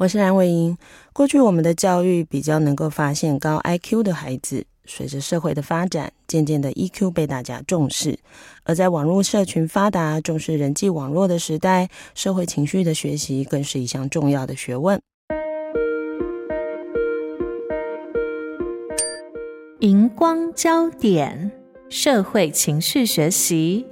[0.00, 0.78] 我是蓝伟英。
[1.12, 8.18] 过去我们的教育比较能够发现高 IQ 的孩子，随着社会的发展，渐渐的 EQ 被大家重视。
[8.64, 14.98] 而在网络社群发达、重视人际网络的时代，社会情绪的学习更是一项重要的学问。
[19.80, 21.52] 荧光焦点：
[21.90, 23.84] 社会情绪学习。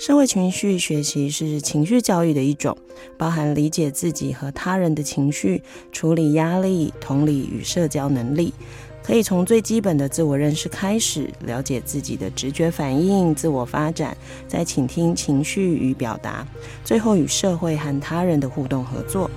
[0.00, 2.74] 社会情绪学习是情绪教育的一种，
[3.18, 8.54] 包含理解自己和他人的情绪、处理压力、同理与社交能力。
[9.02, 14.16] 可以从最基本的自我认识开始，了解自己的直觉反应、自我发展，
[14.48, 16.48] 再倾听情绪与表达，
[16.82, 19.30] 最后与社会和他人的互动合作。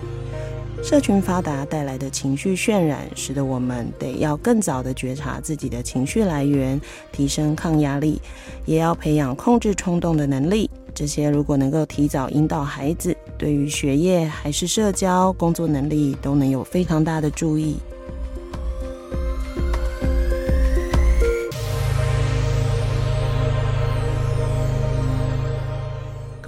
[0.83, 8.21] 社群发达带来的情绪渲染，使得我们得要更早的觉察自己的情绪来源，提升抗压力，
[8.65, 10.69] 也要培养控制冲动的能力。
[10.93, 17.77] 这些如果能够提早引导孩子，对于学业还是社交、工作能力，都能有非常大的助益。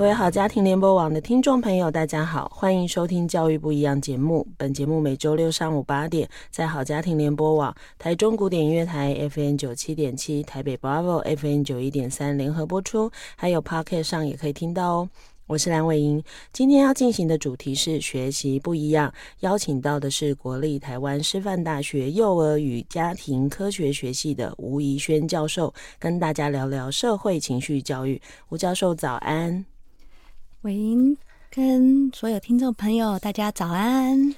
[0.06, 4.47] 各位好，家庭联播网的听众朋友，大家好，欢迎收听《教育不一样》节目。
[4.56, 15.09] 本节目每周六上午八点，在好家庭联播网、台中古典音乐台 FM 九七点七、台北 Bravo FM 九一点三联合播出，还有 Podcast 上也可以听到哦。
[15.47, 28.22] 我是梁伟莹，今天要进行的主题是学习不一样，邀请到的是国立台湾师范大学幼儿与家庭科学学系的吴怡轩教授，跟大家聊聊社会情绪教育。
[28.50, 29.66] 吴教授早安。
[30.66, 30.76] 喂
[31.52, 34.34] 跟所有听众朋友，大家早安。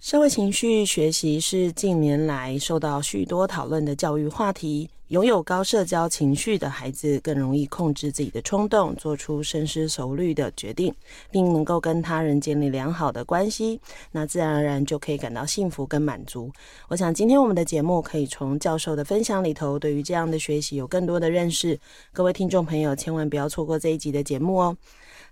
[0.00, 4.90] 社会情绪学习是近年来受到许多讨论的教育话题。
[5.08, 10.94] 拥有高社交情绪的孩子更容易控制自己的冲动，做出深思熟虑的决定，
[11.30, 13.80] 并能够跟他人建立良好的关系。
[14.10, 16.52] 那自然而然就可以感到幸福跟满足。
[16.88, 21.80] 我想今天我们的节目可以从教授的分享里头，对于这样的学习有更多的认识。
[22.12, 24.76] 各位听众朋友，千万不要错过这一集的节目哦。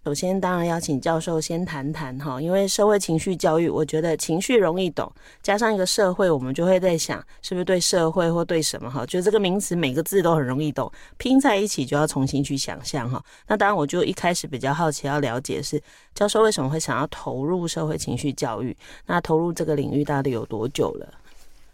[0.02, 5.12] 首先，当然要请教授先谈谈哈，因为社会情绪教育，我觉得情绪容易懂，
[5.42, 9.04] 加上一个社会，我们就会在想，是不是对社会或对什么哈？
[9.04, 13.22] 就这个名词每个字都很容易懂，拼在一起就要重新去想象哈。
[13.46, 15.78] 那当然，我就一开始比较好奇，要了解是
[16.14, 18.74] 教授为什么会想要投入社会情绪教育？
[19.04, 21.06] 那投入这个领域到底有多久了？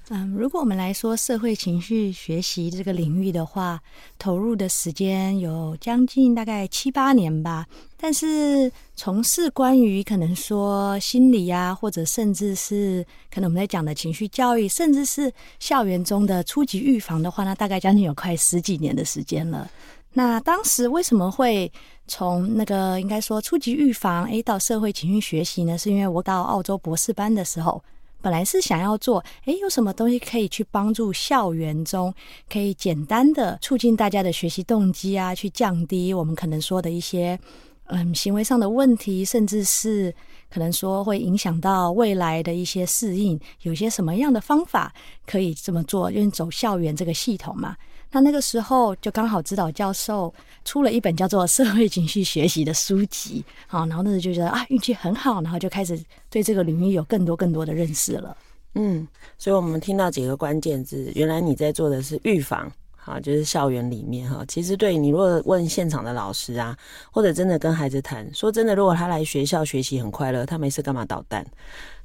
[0.08, 3.80] 嗯，如果我们来说社会情绪学习这个领域的话，
[4.20, 7.66] 投入的时间有将近大概七八年吧。
[7.96, 19.68] 但是从事关于可能说心理啊，或者甚至是可能我们在讲的情绪教育，甚至是校园中的初级预防的话，那大概将近有快十几年的时间了。
[20.12, 21.70] 那当时为什么会
[22.06, 25.76] 从那个应该说初级预防诶到社会情绪学习呢？
[25.76, 27.82] 是因为我到澳洲博士班的时候。
[28.26, 32.12] 本来是想要做，诶，有什么东西可以去帮助校园中，
[32.50, 37.38] 可以简单的促进大家的学习动机啊，去降低我们可能说的一些，
[37.84, 40.12] 嗯，行为上的问题，甚至是
[40.50, 44.92] 可能说会影响到未来的一些适应，有些什么样的方法
[45.24, 46.10] 可以这么做？
[46.10, 47.76] 因为走校园这个系统嘛。
[48.12, 50.32] 那那个时候就刚好指导教授
[50.64, 56.00] 出了一本叫做《社会情绪学习》的书籍，好，然后那时就觉得啊运气很好，然后就开始
[56.30, 58.36] 对这个领域有更多更多的认识了。
[58.74, 59.06] 嗯，
[59.38, 64.44] 所以我们听到几个关键字，原来你在做的是预防，好，就是校园里面哈。
[64.46, 66.76] 其实对你如果问现场的老师啊，
[67.10, 71.46] 或者真的跟孩子谈，说真的，如果他来学校学习很快乐，他没事干嘛捣蛋？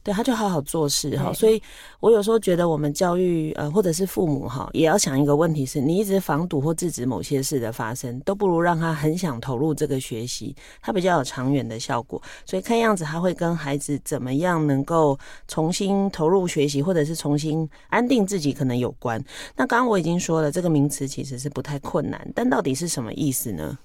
[0.03, 1.61] 对，他就好好做事哈，所以
[1.99, 12.19] 我有时候觉得我们教育呃，或者是父母哈，也要想一个问题是，你一直防堵或制止某些事的发生，都不如让他很想投入这个学习，他比较有长远的效果。
[12.45, 15.17] 所以看样子他会跟孩子怎么样能够
[15.47, 19.23] 重新投入学习，或者是重新安定自己可能有关。
[19.55, 23.77] 那刚刚我已经说了，这个名词其实是不太困难，但到底是什么意思呢？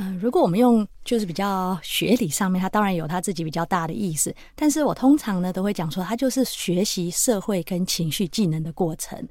[0.00, 4.32] 嗯、如果我们用就是比较学理上面，它当然有它自己比较大的意思。
[4.54, 9.28] 但是我通常呢都会讲说，它就是学习社会跟情绪技能的过程。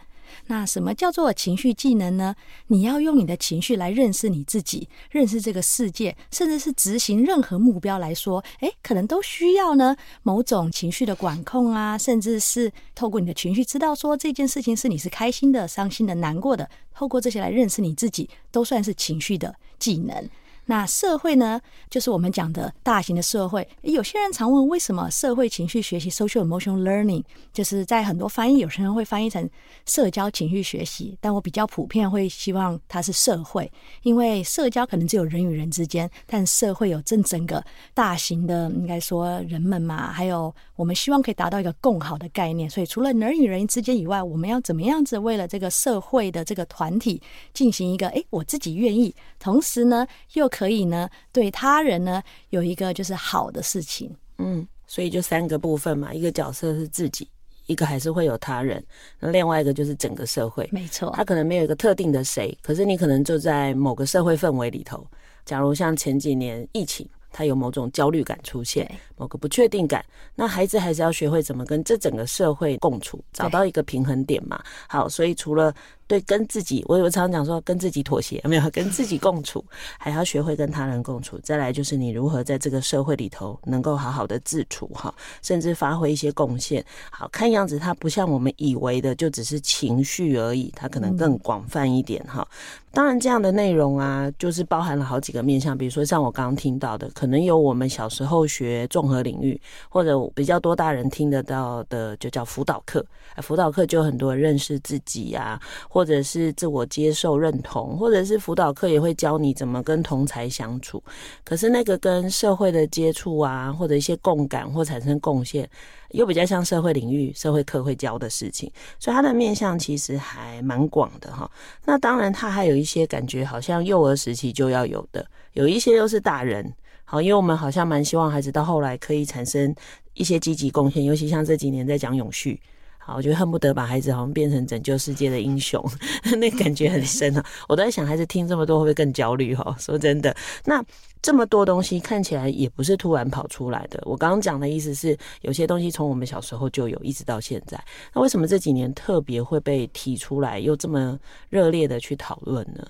[0.48, 2.36] 那什么叫做情绪技能呢？
[2.68, 20.30] 你要用你的情绪来认识你自己，认识这个世界，甚至是执行任何目标来说，诶，可能都需要呢某种情绪的管控啊，甚至是透过你的情绪知道说这件事情是你是开心的、伤心的、难过的，透过这些来认识你自己，都算是情绪的技能。
[20.70, 21.60] 那社会呢，
[21.90, 23.66] 就是我们讲的大型的社会。
[23.84, 27.24] 有些人常问，为什么社会情绪学习 （social emotional learning）
[27.54, 29.50] 就是在很多翻译，有些人会翻译成
[29.86, 33.72] 社交情绪学习，但我比较普遍会希望它是社会，
[34.04, 42.70] 因为社交可能只有人与人之间，但社会有正整个大型的，应该说人们嘛，还有我们希望可以达到一个共好的概念。
[42.70, 47.22] 所以除了人与人之间以外，我们要怎么样子为了这个社会的这个团体
[47.54, 50.52] 进行一个，诶，我自己愿意，同时呢又。
[50.58, 54.10] 可以呢，对他人呢有一个就是好的事情，
[54.40, 57.30] 嗯，所以就三个部分嘛，一个角色是自己，
[57.68, 58.84] 一个还是会有他人，
[59.20, 65.06] 那另外一个就是整个社会，没错，他可能没有一个特定的谁，可是你可能就在某个社会氛围里头，
[65.46, 70.04] 假如像前几年疫情，他有某种焦虑感出现，某个不确定感，
[70.34, 74.60] 那孩子还是要学会怎么跟这整个社会共处，找到一个平衡点嘛。
[74.90, 75.72] 好，所以除了。
[76.08, 79.64] 对，跟自己，我有常常讲说，跟自己妥协， 没有跟自己共处，
[80.00, 81.38] 还要学会跟他人共处。
[81.44, 86.84] 再来就是你如何在这个社会里头能够好好的自处哈，甚至发挥一些贡献。
[87.12, 92.48] 好，看样子它不像我们以为的就只是情绪而已，它可能更广泛一点哈。
[92.94, 103.06] 当然，这样的内容啊，就是包含了好几个面向，比如说像我刚刚听到的，可能有我们小时候学综合领域，或者比较多大人听得到的，就叫辅导课。
[103.44, 105.62] 辅导课就很多认识自己呀、啊。
[105.98, 111.04] 或者是自我接受认同，或者是辅导课也会教你怎么跟同才相处。
[111.44, 115.68] 可是那个跟社会的接触啊，或者一些共感或产生贡献，
[116.12, 118.72] 又比较像社会领域、社会课会教的事情。
[119.00, 121.50] 所以它的面向其实还蛮广的哈。
[121.84, 126.72] 那当然，它还有一些感觉好像幼儿时期就要有的，有一些又是大人。
[127.06, 129.74] 好，因为我们好像蛮希望孩子到后来可以产生
[130.14, 132.62] 一些积极贡献，尤其像这几年在讲永续。
[133.08, 135.82] 好，我觉得恨不得把孩子好像变成拯救世界的英雄，
[136.40, 137.46] 那感觉很深啊！
[137.70, 139.56] 我都在想，孩子听这么多会不会更焦虑？
[139.56, 140.84] 哈， 说真的，那
[141.22, 143.98] 这么多东西看起来也不是突然跑出来的。
[144.04, 147.82] 我刚刚讲的意思是，有些东西从我们小时候就有，一直到现在。
[148.14, 151.18] 那为什么这几年特别会被提出来，又这么
[151.50, 152.86] 热烈的去讨论呢？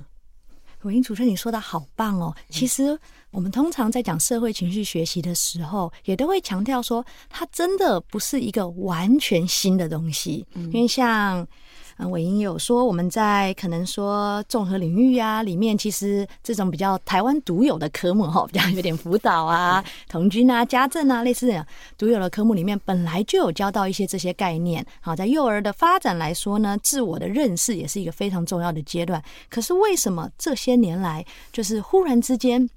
[0.88, 2.34] 伟瑛主持人，你说的好棒哦！
[2.50, 2.98] 其实
[3.32, 11.48] 我们通常在讲社会情绪学习的时候，也都会强调说，它真的不是一个完全新的东西，因为像。
[11.98, 21.66] 啊，伟英有说，我们在可能说综合领域啊里面，其实这种比较台湾独有的科目哈，比较有点辅导啊、 童军啊、家政啊，类似这样
[21.98, 24.86] 独有的科目里面，本来就有教到一些这些概念。
[25.02, 29.20] 好，在幼儿的发展来说呢，自我的认识也是一个非常重要的阶段。
[29.50, 32.70] 可是为什么这些年来，就是忽然之间，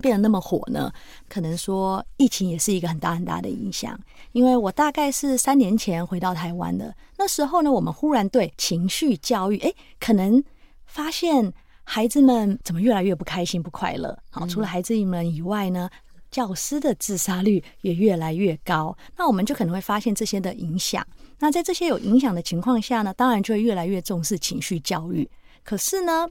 [0.00, 0.92] 变得那么火呢？
[1.28, 3.98] 可能说疫情也是一个很大很大的影响。
[4.32, 10.42] 因为我大概是三年前回到台湾的，那时候呢，我们忽然对情绪教育，诶，可能
[10.86, 11.52] 发现
[11.84, 14.18] 孩子们怎么越来越不开心、不快乐。
[14.30, 15.88] 好，除了孩子们以外呢，
[16.30, 18.96] 教师的自杀率也越来越高。
[19.16, 21.06] 那我们就可能会发现这些的影响。
[21.38, 25.28] 那在这些有影响的情况下呢，当然就会越来越重视情绪教育。
[25.62, 26.26] 可是呢，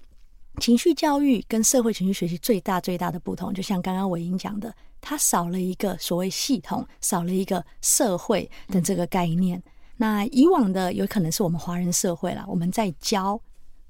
[0.59, 9.61] 情绪教育跟社会情绪学习最大最大的不同，就像刚刚伟英讲的，它少了一个所谓系统，少了一个社会的这个概念。
[9.97, 13.39] 那以往的有可能是我们华人社会啦，我们在教，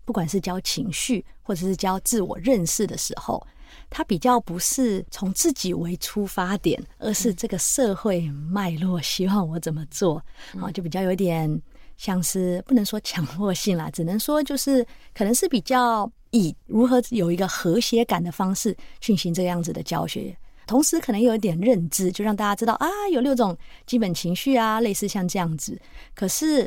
[0.05, 3.45] 不管是教情绪或者是教自我认识的时候，
[3.89, 10.23] 它比较不是从自己为出发点，而是这个社会脉络希望我怎么做
[10.59, 11.61] 啊，就比较有点
[11.97, 16.11] 像是不能说强迫性啦，只能说就是可能是比较。
[16.33, 20.33] 以如何有一个和谐感的方式进行这样子的教学，
[20.71, 25.77] 同时可能有一点认知，就让大家知道啊，有六种基本情绪啊，类似像这样子。
[26.15, 26.65] 可是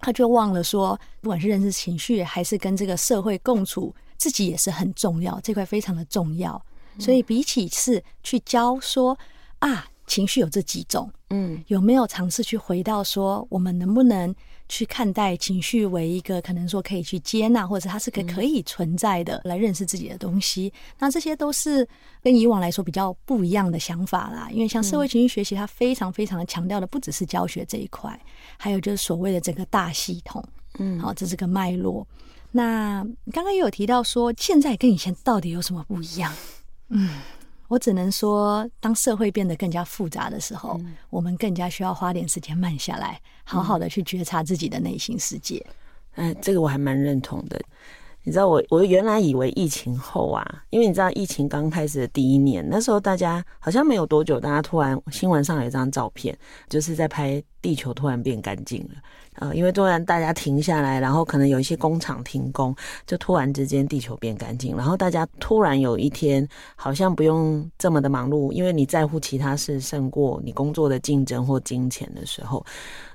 [0.00, 6.60] 他就忘了说，不管是认识情绪，还是跟这个社会共处，自己也是很重要，这块非常的重要。
[6.98, 9.16] 所以比起是去教说
[9.60, 14.34] 啊，情绪有这几种，嗯，有没有尝试去回到说，我们能不能？
[14.68, 20.72] 去看待情绪为一个可能说可以去接纳，或者它是个可以存在的，来认识自己的东西。
[20.98, 21.86] 那这些都是
[22.22, 24.48] 跟以往来说比较不一样的想法啦。
[24.50, 28.18] 因为像社会情绪学习，它非常非常的强调的不只是教学这一块，
[28.56, 30.42] 还有就是所谓的整个大系统。
[30.78, 32.06] 嗯，好，这是个脉络。
[32.50, 36.32] 那刚刚也有提到说，现在跟以前到底有什么不一样？
[36.88, 37.10] 嗯。
[37.72, 45.64] 我只能说，当社会变得更加复杂的时候，我们更加需要花点时间慢下来，好好的去觉察自己的内心世界。
[46.16, 47.58] 哎，这个我还蛮认同的。
[48.24, 56.38] 你知道我，我原来以为疫情后啊，因为你知道疫情刚开始的第一年，那时候大家好像没有多久，大家突然新闻上有一张照片，
[56.68, 58.96] 就是在拍地球突然变干净了，
[59.36, 62.74] 呃，因为突然大家停下来，然后可能有一些工厂停工，
[63.06, 66.46] 就突然之间地球变干净，然后大家突然有一天
[66.76, 72.64] 好像不用这么的忙碌，因为你在乎其他事胜过你工作的竞争或金钱的时候，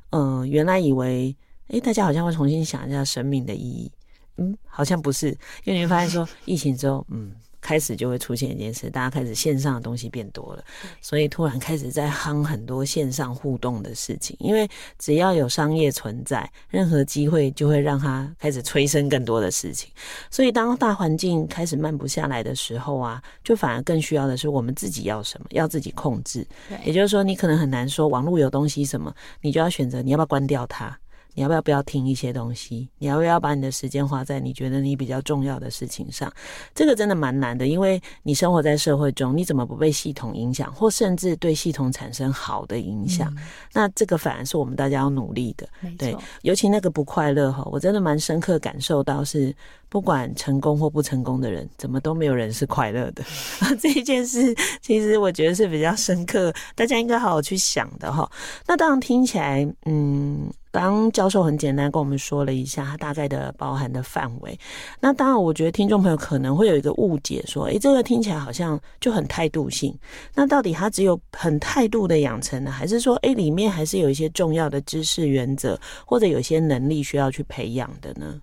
[0.09, 1.35] 嗯、原来以为，
[1.67, 3.91] 诶，大家好像会重新想一下生命的意义。
[4.37, 5.29] 嗯，好像不是，
[5.63, 10.63] 因为你会发现说，疫情之后，嗯，开始就会出现一件事，大家开始线上的东西变多了，
[11.01, 14.35] 所以突然开始在夯很多线上互动的事情。
[14.39, 19.91] 因为只要有商业存在，任何机会就会让它开始催生更多的事情。
[20.29, 26.47] 所以当大环境开始慢不下来的时候啊，就反而更需要的是我们自己要什么，要自己控制。
[26.85, 30.97] 也就是说，你可能很难说网络有东西什么，你就要选择你要不要关掉它。
[31.37, 32.89] 你要不要不要听一些东西？
[32.97, 36.33] 你要不要把你的时间花在你觉得你比较重要的事情上？
[36.73, 43.31] 这个真的蛮难的，因为你生活在社会中，你怎么不被系统影响，或甚至对系统产生好的影响？
[43.37, 45.69] 嗯、那这个反而是我们大家要努力的。
[45.95, 49.55] 对，尤其那个不快乐哈，我真的蛮深刻感受到是，
[49.89, 53.23] 不管成功或不成功的人，怎么都没有人是快乐的。
[53.79, 58.27] 这一件事，其实我觉得是比较深刻，大家应该好好去想的哈。
[58.65, 60.51] 那当然听起来，嗯。
[60.83, 64.57] 刚教授很简单跟我们说了一下他大概的包含的范围，
[64.99, 69.97] 那当然我觉得听众朋友可能会有一个误解，说，诶，这个听起来好像就很态度性，
[70.33, 78.39] 那到底它只有很态度的养成呢，还是说，诶，里面还是有一些重要的知识原则，或者有些能力需要去培养的呢？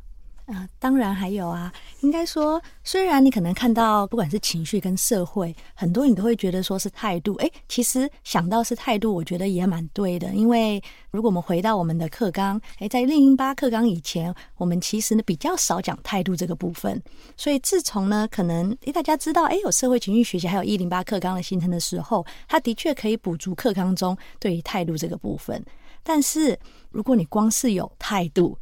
[0.47, 1.73] 啊、呃，当然还有啊。
[2.01, 7.35] 应该说，虽然你可能看到不管是情绪跟社会，很多你都会觉得说是态度。
[7.37, 10.35] 诶，其实想到是态度，我觉得也蛮对的。
[10.35, 17.03] 因为如果我们回到我们的课纲，诶，在一零八课纲以前，我们其实呢比较少讲态度这个部分。
[17.39, 25.65] 所以自从呢，可能诶大家知道，诶有社会情绪学习，还有一零八课纲的形成的时候，它的确可以补足课纲中对于态度这个部分。
[26.03, 26.59] 但是
[26.91, 28.59] 如果你光是有态度，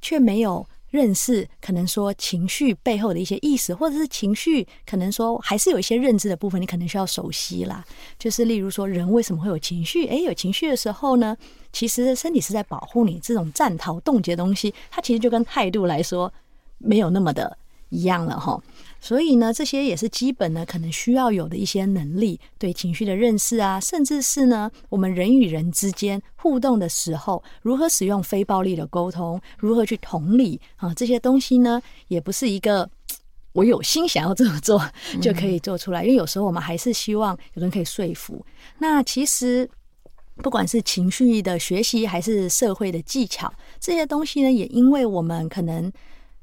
[0.00, 7.84] 却没有认识可能说情绪背后的一些意思，或者是情绪可能说还是有一些认知的部分，你可能需要熟悉啦。
[8.18, 10.06] 就是例如说，人为什么会有情绪？
[10.06, 11.36] 诶，有情绪的时候呢，
[11.72, 13.18] 其实身体是在保护你。
[13.20, 16.32] 这种战逃、冻结的东西，它其实就跟态度来说
[16.78, 17.56] 没有那么的
[17.90, 18.58] 一样了哈。
[19.00, 32.90] 所以呢，这些也是基本呢，可能需要有的一些能力，对情绪的认识啊，甚至是呢，我们人与人之间互动的时候，如何使用非暴力的沟通，如何去同理啊，这些东西呢，也不是一个
[33.52, 34.82] 我有心想要这么做
[35.22, 38.44] 就可以做出来，因为有时候我们还是希望有人可以说服。
[38.78, 39.68] 那其实
[40.42, 45.92] 不管是情绪的学习，还是社会的技巧，这些东西呢，也因为我们可能。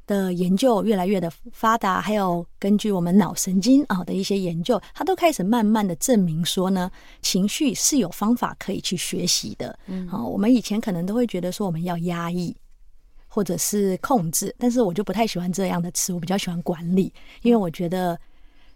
[0.08, 9.78] 的研究越来越的发达，还有根据我们脑神经啊的一些研究，它都开始慢慢的证明说呢，情绪是有方法可以去学习的。
[9.88, 12.56] 嗯，好，我们以前可能都会觉得说我们要压抑
[13.28, 18.18] 或者是控制，但是我就不太喜欢这样的词，我比较喜欢管理，因为我觉得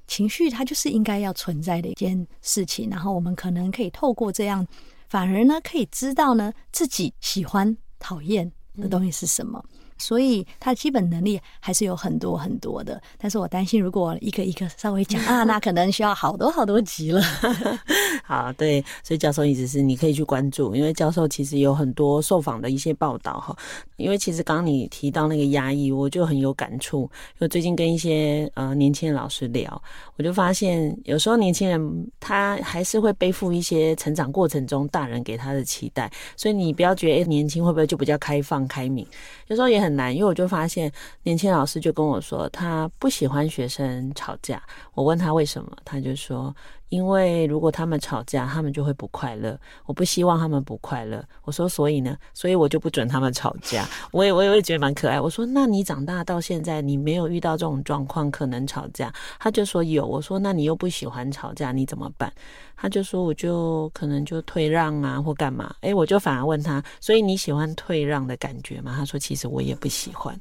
[0.07, 4.65] 情绪它就是应该要存在的一件事情，然后我们可能可以透过这样，
[5.07, 9.63] 反而呢可以知道呢自己喜欢讨厌的东西是什么。
[10.00, 17.22] 所以他基本能力还是有很多很多的，但是我担心如果一个一个稍微讲啊，那可能需要好多好多集了。
[18.24, 23.56] 好，对，所以教授意思是你可以去关注，因为教授其实有很多受访的一些报道哈。
[23.98, 27.01] 因为其实刚你提到那个压抑，我就很有感触。
[27.01, 29.82] 因为最近跟一些呃年轻的老师聊，
[30.15, 39.06] 我就发现有时候年轻人他还是会背负一些成长过程中大人给他的期待，所以你不要觉得诶年轻会不会就比较开放开明，
[39.48, 39.88] 有时候也很。
[39.96, 40.91] 难，因为我就发现
[41.24, 44.62] 年轻老师就跟我说，他不喜欢学生吵架。
[44.93, 46.55] 我问他为什么，他就说。
[46.89, 49.58] 因为如果他们吵架，他们就会不快乐。
[49.86, 51.24] 我不希望他们不快乐。
[51.43, 53.88] 我说，所以呢，所以我就不准他们吵架。
[54.12, 55.22] 我也，我也会觉得蛮可爱。
[55.22, 59.13] 我说，那你长大到现在，你没有遇到这种状况，可能吵架？
[59.39, 60.03] 他就说有。
[60.03, 62.34] 我说，那你又不喜欢吵架，你怎么办？
[62.81, 65.75] 他就说，我就可能就退让啊，或干嘛。
[65.81, 68.96] 诶，我就反而问他，所以你喜欢退让的感觉吗？
[68.98, 70.36] 他说，其实我也不喜欢。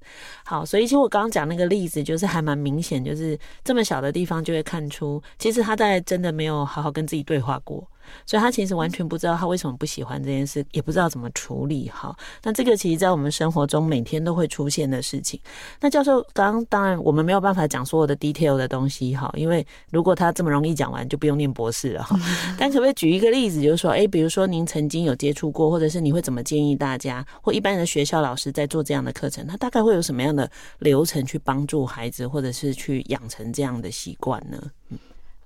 [0.45, 6.38] 好，所以其实我刚刚讲那个例子，就是还蛮明显，就是这么小的地方就会看出，其实他在真的。
[6.38, 7.85] 没有好好跟自己对话过，
[8.25, 12.16] 所以他其实完全不知道他为什么不喜欢这件事，也不知道怎么处理好。
[12.45, 15.40] 那这个其实，在我们生活中每天都会出现的事情。
[15.80, 22.16] 那教授刚刚当然我们没有办法讲所有的 detail 的东西哈，因为如果他这么容易讲完，就不用念博士了哈。
[22.57, 34.62] 但可不可以举一个例子，就是说，哎，比如说您曾经有接触过，或者是你会怎么建议大家，或一般的学校老师在做这样的课程，他大概会有什么样的流程去帮助孩子，或者是去养成这样的习惯呢？
[34.90, 34.99] 嗯。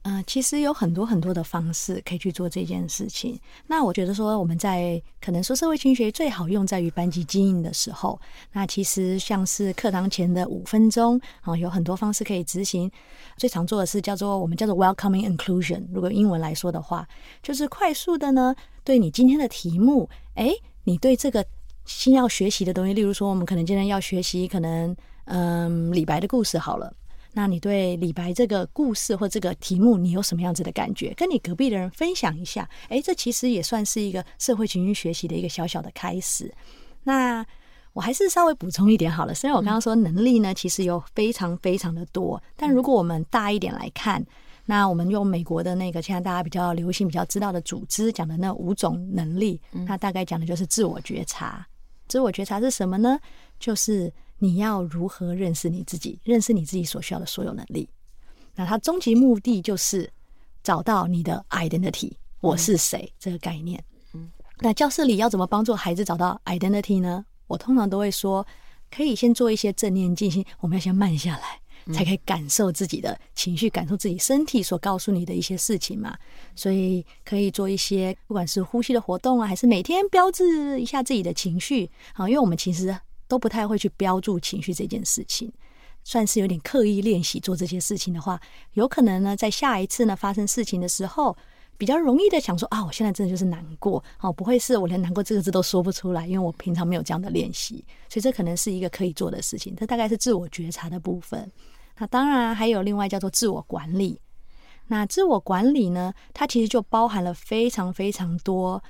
[0.05, 3.39] 嗯、呃，其实有很多很多的方式可以去做这件事情。
[3.69, 8.21] 那我觉得说，我们在可能说社会情学最好用在于班级经营的时候。
[8.53, 12.91] 那其实像是课堂前的五分钟啊，有很多方式可以执行。
[13.37, 15.85] 最常做的是叫做我们叫做 welcoming inclusion。
[15.93, 17.07] 如果英文来说的话，
[17.41, 21.45] 就是快速的呢，对你今天的题目，诶，你对这个
[21.85, 26.93] 新要学习的东西，例如说，我们可能今天要学习可能嗯李白的故事好了。
[27.35, 31.15] 那你对李白这个故事或这个题目，你有什么样子的感觉？
[31.17, 32.69] 跟你隔壁的人分享一下。
[32.91, 36.53] 哎，这其实也算是一个社会情绪学习的一个小小的开始。
[37.03, 37.45] 那
[37.95, 39.35] 我还是稍微补充一点好了。
[39.35, 44.23] 虽然我刚刚说能力呢，其实有非常非常的多，但如果我们大一点来看，
[44.67, 51.67] 那我们用美国的那个现在大家比较流行、比较知道的组织讲的那五种能力，那大概讲的就是自我觉察。
[52.09, 53.19] 自我觉察是什么呢？
[53.59, 54.13] 就是。
[54.43, 56.19] 你要如何认识你自己？
[56.25, 57.89] 认识你自己所需要的所有能力。
[58.57, 60.11] 那它终极目的就是
[60.65, 63.81] 找到你的 identity，我是谁这个概念。
[64.15, 67.25] 嗯，那教室里要怎么帮助孩子找到 identity 呢？
[67.47, 68.45] 我通常都会说，
[68.91, 76.19] 可以先做一些正念静心，我们要先慢下来，才可以感受自己的情绪，感受自己身体所告诉你的一些事情嘛。
[76.57, 82.99] 所以可以做一些，不管是呼吸的活动啊，还是每天标志一下自己的情绪啊，因为我们其实。
[83.29, 85.53] 都不太会去标注情绪这件事情，
[86.05, 88.41] 算是有点刻意练习做这些事情的话，
[88.75, 91.37] 有可能呢，在下一次呢发生事情的时候，
[91.79, 99.75] 比较容易的想说啊，我现在真的就是难过哦，不会是我连难过这个字都说不出来，因为我平常没有这样的练习，所以这可能是一个可以做的事情。
[99.77, 101.51] 这大概是自我觉察的部分。
[101.99, 104.19] 那当然还有另外叫做自我管理。
[104.89, 108.83] 那自我管理呢，它其实就包含了非常非常多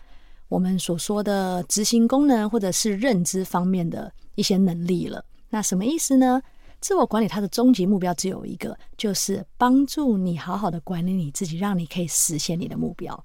[0.49, 4.12] 我们所说的执行功能或者是认知方面的。
[4.35, 6.41] 一些能力了，那什么意思呢？
[6.81, 13.25] 自我管理它的终极目标只有一个，就是帮助你好好的管理你自己，让你可以实现你的目标。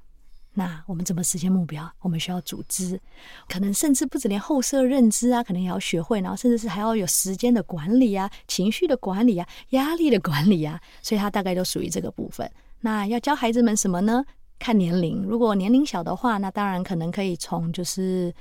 [0.54, 1.92] 那我们怎么实现目标？
[2.02, 3.02] 我们需要组织，
[3.48, 12.48] 可能甚至不止连后设认知啊，可能也要学会，然后甚至是还要有时间的管理啊、情绪的管理啊、压力的管理啊，所以它大概都属于这个部分。
[12.82, 14.24] 那要教孩子们什么呢？
[14.60, 18.32] 看年龄，如果年龄小的话，那当然可能可以从就是，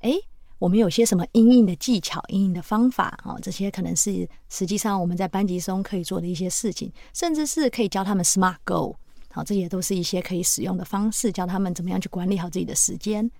[0.00, 0.12] 哎。
[0.58, 3.36] 我们有些什么因应的技巧、因应的方法啊？
[3.42, 8.94] 这些可能是实际上我们在班级中可以做的一些事情，甚至是可以教他们 SMART Goal。
[9.30, 13.30] 好，这些都是一些可以使用的方式，教他们怎么样去管理好自己的时间。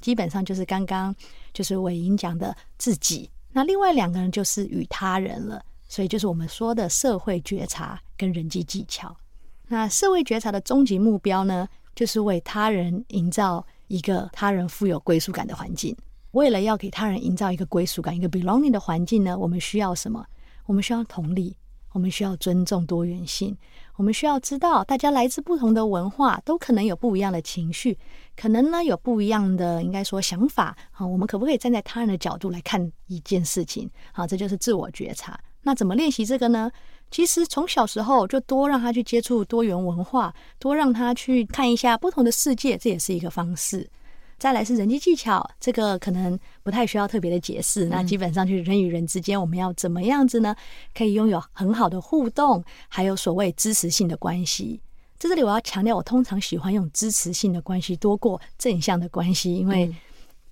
[0.00, 1.14] 基本上就是刚刚
[1.52, 9.14] 就是伟莹讲的自己，那另外两个人就是与他人了，所以就是我们说的社会觉察跟人际技巧。
[9.66, 15.96] 那社会觉察的终极目标呢，就是为他人营造一个他人富有归属感的环境。
[16.32, 20.24] 为了要给他人营造一个归属感、一个 belonging 的环境呢，我们需要什么？
[20.66, 21.56] 我们需要同理，
[21.92, 23.56] 我们需要尊重多元性，
[23.96, 27.98] 我们需要知道大家来自不同的文化，都可能有不一样的情绪，
[28.36, 30.76] 可能呢有不一样的应该说想法。
[30.92, 33.90] 好，我们可不可以站在他人的角度来看一件事情？
[34.12, 35.38] 好，这就是自我觉察。
[35.62, 36.70] 那怎么练习这个呢？
[37.10, 43.90] 其实从小时候就多让他去接触多元文化，多让他去看一下不同的世界，这也是一个方式。
[44.40, 47.84] 再来是人际技巧，这个可能不太需要特别的解释。
[47.84, 50.56] 那基本上就是人与人之间，我们要怎么样子呢？
[50.94, 54.80] 可以拥有很好的互动，还有所谓支持性的关系。
[55.18, 59.94] 在这里我要强调，我通常喜欢用支持性的关系多过正向的关系，因为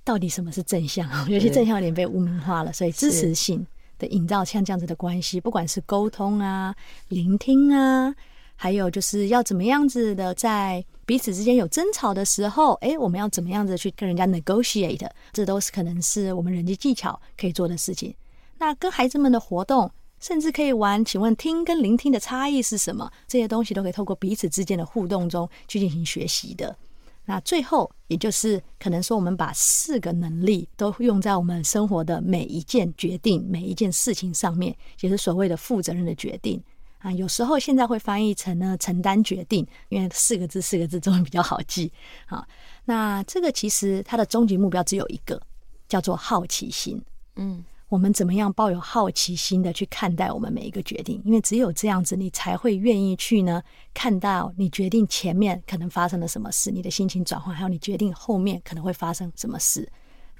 [0.04, 1.08] 到底什么是正向？
[1.30, 3.66] 有些正向有点被污名化了，所以支持性
[3.98, 6.74] 的营造像这样子的关系，不管是沟通啊、
[7.08, 8.14] 聆听啊。
[8.60, 15.08] 还有就是要怎么样子的，在彼此之间有争吵的时候，诶，我们要怎么样子去跟人家 negotiate？
[15.32, 18.12] 这都是可能是我们人际技巧可以做的事情。
[18.58, 21.04] 那跟孩子们的活动，甚至可以玩。
[21.04, 23.08] 请问听跟聆听的差异是什么？
[23.28, 26.76] 这些东西都可以透过彼此之间的互动中去进行学习的。
[27.24, 36.60] 那最后，也就是可能说，我们把四个能力都用在我们生活的每一件决定、每一件事情上面，也是所谓的负责任的决定。
[36.98, 41.92] 啊，有时候现在会翻译成呢，承担决定，因为四个字四个字中文比较好记。
[42.26, 42.46] 好，
[42.84, 45.40] 那这个其实它的终极目标只有一个，
[45.88, 47.00] 叫做好奇心。
[47.36, 51.22] 嗯，我们怎么样抱有好奇心的去看待我们每一个决定？
[51.24, 53.62] 因为只有这样子，你才会愿意去呢，
[53.94, 59.88] 看到你决定前面可能发生了什么事，你的心情转换，还有你决定后面可能会发生什么事。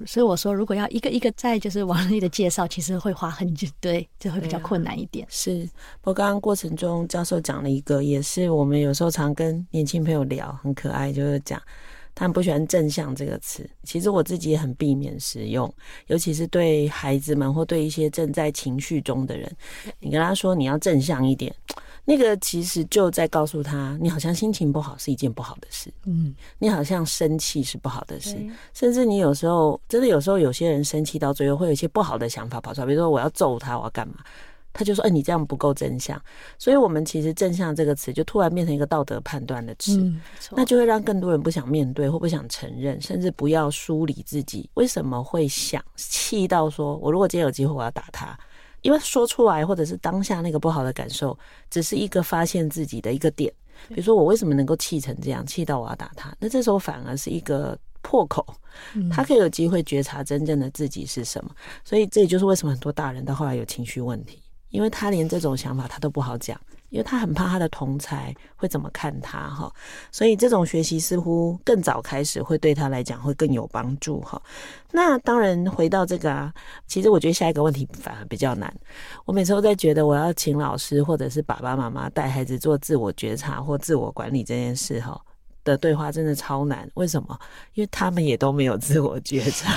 [0.07, 5.27] 所以我说，如果要一个一个再就是王丽的介绍，其实会花很久，对，就会比较困难一点。
[5.29, 5.69] 是，
[6.01, 11.61] 不过刚刚过程中教授讲了一个，也是我们有时候常跟年轻朋友聊，很可爱，就是讲。
[12.15, 15.73] 他们不喜欢“正向”这个词，其实我自己也很避免使用，
[16.09, 19.49] 尤其是对孩子们或对一些正在情绪中的人，
[20.01, 21.55] 你跟他说你要正向一点，
[22.11, 28.35] 那个其实就在告诉他，你好像心情不好是一件不好的事，嗯，你好像生气是不好的事，
[28.73, 34.15] 甚至你有时候真的有时候有些人生气到最后会有一些不好的想法跑出来，比如说我要揍他，我要干嘛？
[34.73, 36.21] 他就说：“哎、欸，你这样不够正向。”
[36.57, 40.21] 所以，我们其实“正向”这个词就突然变成一个道德判断的词，嗯、
[40.53, 48.39] 那就会让更多人不想面对或不想承认，甚至不要梳理自己为什么会想气到说：“我如果今天有机会，我要打他。”
[48.83, 51.39] 因为说出来或者是当下那个不好的感受，
[51.71, 53.53] 只是一个发现自己的一个点。
[53.89, 56.35] 比如说，我为什么能够气成这样，气到我要打他？
[56.41, 58.45] 那这时候反而是一个破口，
[59.11, 61.51] 他可以有机会觉察真正的自己是什么。
[61.85, 64.43] 所以，这也就是为什么很多大人到后来有情绪问题。
[64.71, 69.73] 因为他连这种想法他都不好讲，因为他很怕他的同才会怎么看他哈，
[70.11, 74.41] 所以这种学习似乎更早开始会对他来讲会更有帮助哈。
[74.91, 76.53] 那当然回到这个啊，
[76.87, 78.75] 其实我觉得下一个问题反而比较难。
[79.25, 85.21] 我每次都在觉得我要请老师或者是爸爸妈妈带孩子做自我觉察或自我管理这件事哈。
[85.69, 87.39] 的对话真的超难，为什么？
[87.75, 89.71] 因为他们也都没有自我觉察。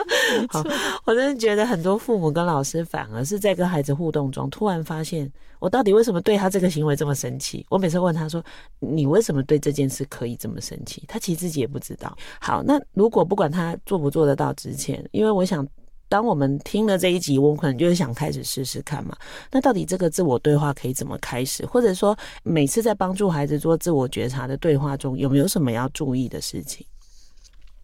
[0.50, 0.62] 好，
[1.04, 7.64] 我真的觉得很多父母跟老师反而是在跟孩子互动中，突然发现我到底为什么对他这个行为这么生气？
[7.68, 8.44] 我每次问他说
[8.78, 12.16] ：“你为什么对这件事可以这么生气？”他其实自己也不知道。
[12.40, 15.66] 好，那如果不管他做不做得到之前，因为我想。
[16.10, 19.16] 当我们听了这一集，我可能就是想开始试试看嘛。
[19.48, 21.64] 那到底这个自我对话可以怎么开始？
[21.64, 26.84] 或者说，每次在帮助孩子做自我觉察的对话中，有没有什么要注意的事情？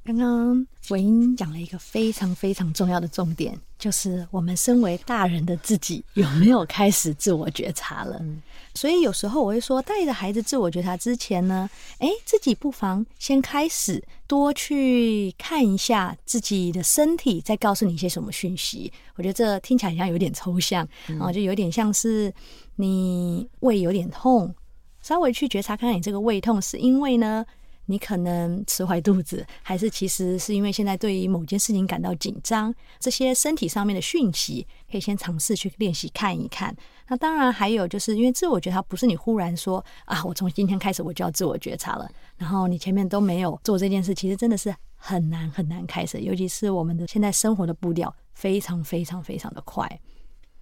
[0.06, 8.16] 刚刚文英讲了一个非常非常重要的重点，就是我们身为大人的自己有没有开始自我觉察了。
[8.20, 8.40] 嗯
[8.76, 18.92] 所以有时候我会说，带着孩子自我觉察之前呢，诶，自己不妨先开始多去看一下自己的身体在告诉你一些什么讯息。
[19.14, 20.86] 我觉得这听起来好像有点抽象
[21.18, 22.30] 啊，就有点像是
[22.74, 24.54] 你胃有点痛，
[25.00, 27.46] 稍微去觉察看看你这个胃痛是因为呢，
[27.86, 32.74] 你可能吃坏肚子，还是其实是因为现在对于某件事情感到紧张？
[32.98, 36.76] 这些身体上面的讯息，可以先尝试去练习看一看。
[37.08, 49.88] 那当然还有就是因为自我觉察不是你忽然说啊，我从今天开始我就要自我觉察了，然后你前面都没有做这件事，其实真的是很难很难开始，尤其是我们的现在生活的步调非常非常非常的快，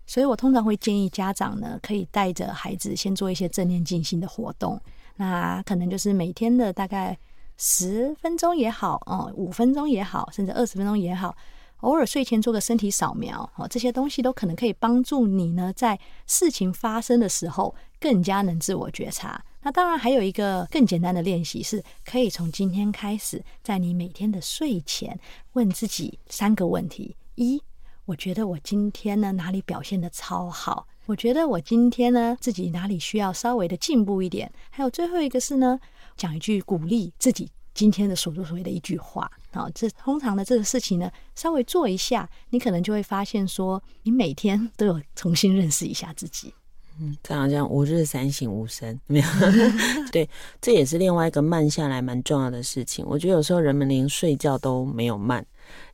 [0.06, 4.78] 所以我通常会建议家长呢，可以带着孩子先做一些正念静心的活动。
[5.16, 7.18] 那可能就是每天的大概
[7.56, 11.36] 十分钟也好，哦，五分钟也好，甚至二十分钟也好，
[11.78, 19.44] 偶尔睡前做个身体扫描，哦，这些东西都可能可以帮助你呢，在事情发生的时候更加能自我觉察。
[19.62, 25.18] 那当然还有一个更简单的练习，是可以从今天开始，在你每天的睡前
[25.52, 27.62] 问自己三个问题：一，
[28.04, 30.86] 我觉得我今天呢哪里表现的超好？
[31.06, 34.50] 我觉得我今天呢，自己哪里需要稍微的进步一点？
[34.70, 35.78] 还有最后一个是呢，
[36.16, 39.30] 讲一句鼓励自己今天的所作所为的一句话。
[39.52, 46.54] 好，这通常的这个事情呢，稍微做一下，你可能就会发现说，你每天都有重新认识一下自己。
[46.98, 49.26] 嗯，这样讲，吾日三省吾身， 没有？
[50.10, 50.26] 对，
[50.62, 53.04] 这也是另外一个慢下来蛮重要的事情。
[53.06, 55.44] 我觉得有时候人们连睡觉都没有慢。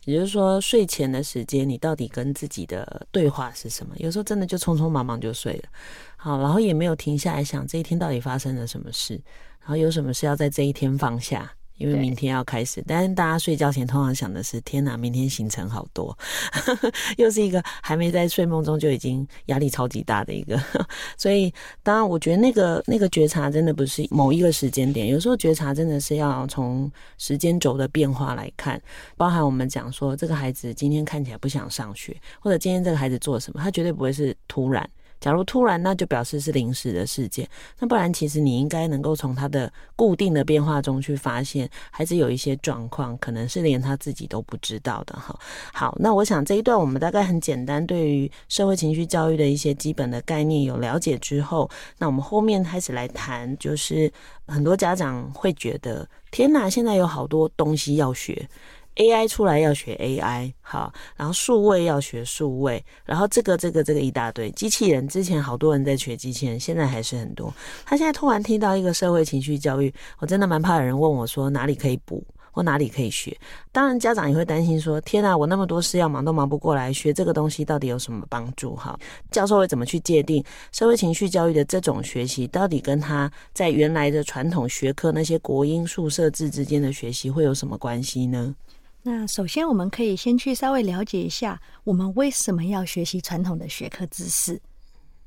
[0.04, 3.94] 也就是说，睡前的时间，你到底跟自己的对话是什么？
[3.98, 5.64] 有时候真的就匆匆忙忙就睡了，
[6.16, 9.14] 好，然后也没有停下来想这一天到底发生了什么事，
[9.60, 11.52] 然后有什么事要在这一天放下。
[11.80, 16.16] 因为明天要开始，但是大家睡觉前通常想的是：天哪，明天行程好多，
[17.16, 20.60] 又是一个还没在睡梦中就已经压力超级大的一个。
[21.16, 28.80] 所以，当然，我觉得那个那个觉察真的不是某一个时间点，有时候觉察真的是要从时间轴的变化来看，
[29.16, 34.86] 包含我们讲说，这个孩子今天看起来不想上学，或者今天这个孩子做什么，他绝对不会是突然。
[35.20, 37.46] 假如突然，那就表示是临时的事件。
[37.78, 45.38] 那不然，其实你应该能够从他的固定的变化中去发现，孩子有一些状况，可能是连他自己都不知道的哈。
[45.72, 54.10] 好，那我想这一段我们大概很简单，对于社会情绪教育的一些基本的概念有了解之后，那我们后面开始来谈，就是
[54.46, 58.48] 很多家长会觉得，天哪，现在有好多东西要学。
[58.96, 67.52] AI 出来要学 AI，好，然后数位要学数位，然后这个这个这个一大堆机器人，之前好多人在学机器人，现在还是很多。
[67.84, 72.22] 他现在突然听到一个社会情绪教育，我真的蛮怕有人问我说哪里可以补。
[72.52, 73.34] 或哪里可以学？
[73.70, 78.98] 当然，家长也会担心说：“天啊，我那么多事要忙，都忙不过来，学这个东西到底有什么帮助？”哈，
[79.30, 88.52] 教授会怎么去界定社会情绪教育的这种学习，到底跟他在原来的传统学科那些国英数设置之间的学习会有什么关系呢？
[89.02, 94.60] 那首先，我们可以先去稍微了解一下，我们为什么要学习传统的学科知识？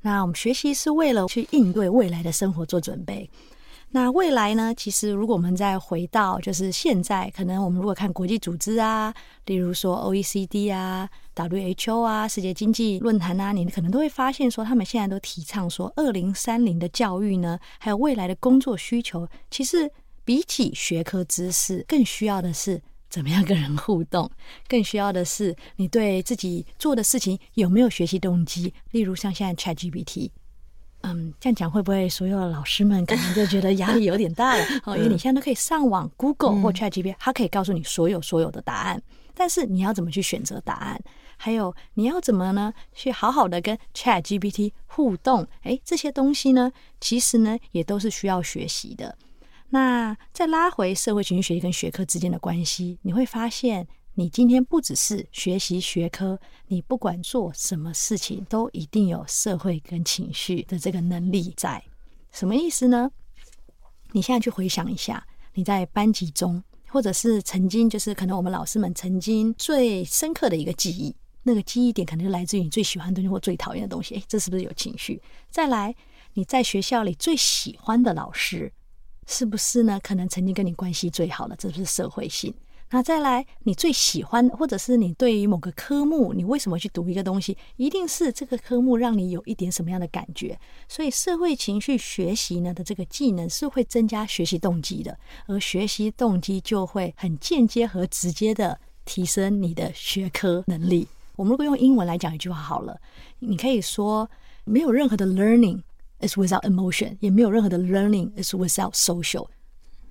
[0.02, 3.30] 那我们学习是为了去应对未来的生活做准备。
[3.96, 4.74] 那未来呢？
[4.76, 9.14] 其实，如果我们再回到就是现在，可能我们如果看国际组织啊，
[9.46, 19.92] 例如说 OECD 啊、WHO 啊、世界经济论坛啊，你可能都会发现说，他们现在都提倡说，二零三零的教育呢，还有未来的工作需求，其实
[20.26, 22.82] 比起学科知识，更需要的是
[23.14, 24.28] 怎么样跟人互动，
[24.68, 28.74] 更需要的是你对自己做的事情有没有学习动机。
[28.90, 30.32] 例如像现在 ChatGPT。
[31.02, 34.66] 嗯，这样讲会不会所有的老师们可能就觉得压力有点大了？
[34.86, 39.00] 哦，因为你现在都可以上网 Google 或 ChatGPT，它可以告诉你所有所有的答案。
[39.36, 41.00] 但是你要怎么去选择答案？
[41.38, 42.74] 还有你要怎么呢？
[42.96, 45.48] 去好好的跟 ChatGPT 互动？
[45.64, 49.16] 诶，这些东西呢，其实呢也都是需要学习的。
[49.74, 53.88] 那再拉回社会情绪学习跟学科之间的关系，你会发现。
[54.16, 61.84] 你今天不只是学习学科，你不管做什么事情，都一定有社会跟情绪的这个能力在。
[62.32, 63.10] 什么意思呢？
[64.12, 74.14] 你现在去回想一下，你在班级中，或者是曾经，就是可能我们老师们曾经最深刻的一个记忆，那个记忆点可能就来自于你最喜欢的东西或最讨厌的东西。
[74.14, 75.20] 诶，这是不是有情绪？
[75.50, 75.96] 再来，
[76.36, 78.72] 你在学校里最喜欢的老师，
[79.28, 80.00] 是不是呢？
[80.04, 82.54] 可能曾经跟你关系最好的，这是不是社会性？
[82.90, 87.58] 那再来，你最喜欢，或者是你对于某个科目，你为什么去读一个东西？
[87.76, 90.60] 一定是这个科目让你有一点什么样的感觉。
[90.88, 101.08] 所以，社会情绪学习呢的这个技能是会增加学习动机的，而学习动机就会很间接和直接的提升你的学科能力。
[101.36, 102.96] 我们如果用英文来讲一句话好了，
[103.40, 104.30] 你可以说，
[104.66, 105.82] 没有任何的 learning
[106.26, 109.48] is without emotion，也没有任何的 learning is without social。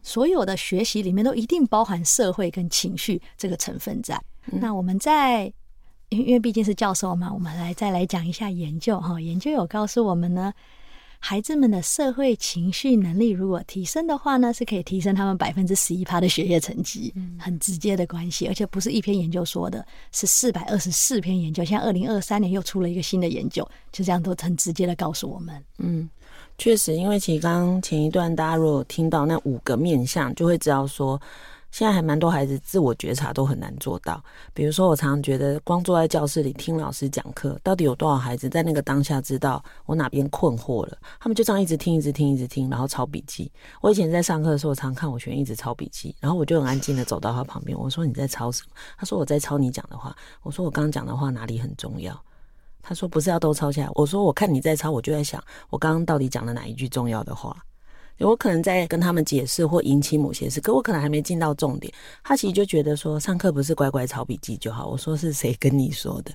[0.03, 4.20] 所有的学习里面都一定包含社会跟情绪这个成分在。
[4.51, 5.44] 嗯、那我们在，
[6.09, 9.20] 因为因为毕竟是教授嘛，我们来再来讲一下研究哈。
[9.20, 10.53] 研究有告诉我们呢，
[11.24, 18.48] 孩子们的社会情绪能力如果提升的话呢，是可以提升他们百分之十一趴的学业成绩，很直接的关系。
[18.48, 21.64] 而且不是一篇研究说的，是四百二十四篇研究。
[21.64, 26.11] 现在二零二三年又出了一个新的研究，就这样都很直接的告诉我们，嗯。
[26.58, 31.20] 确实，因为其实刚刚前一段大家如果听到那五个面向，就会知道说，
[31.72, 34.22] 现在还蛮多孩子自我觉察都很难做到。
[34.54, 40.98] 比如说，我常常觉得，光坐在教室里听老师讲课，到底有多少孩子在那个当下知道我哪边困惑了？
[41.18, 43.50] 他们就这样一直听，一直听，一直听，然后抄笔记。
[43.80, 52.14] 我以前在上课的时候，我常看我学生一直抄笔记，然后我就很安静的走到他旁边，我说：“你在抄什么？”他说：“我在抄你讲的话。”我说：“我刚刚讲的话哪里很重要？”
[52.82, 57.56] 他说：“不是要都抄下来。”我说：“我看你在抄，我就在想，我刚刚到底讲了哪一句重要的话？
[58.24, 61.92] 我可能在跟他们解释或引起某些事，可我可能还没进到重点。
[62.22, 64.87] 他其实就觉得说，上课不是乖乖抄笔记就好。
[64.87, 66.32] 我说：“是谁跟你说的？”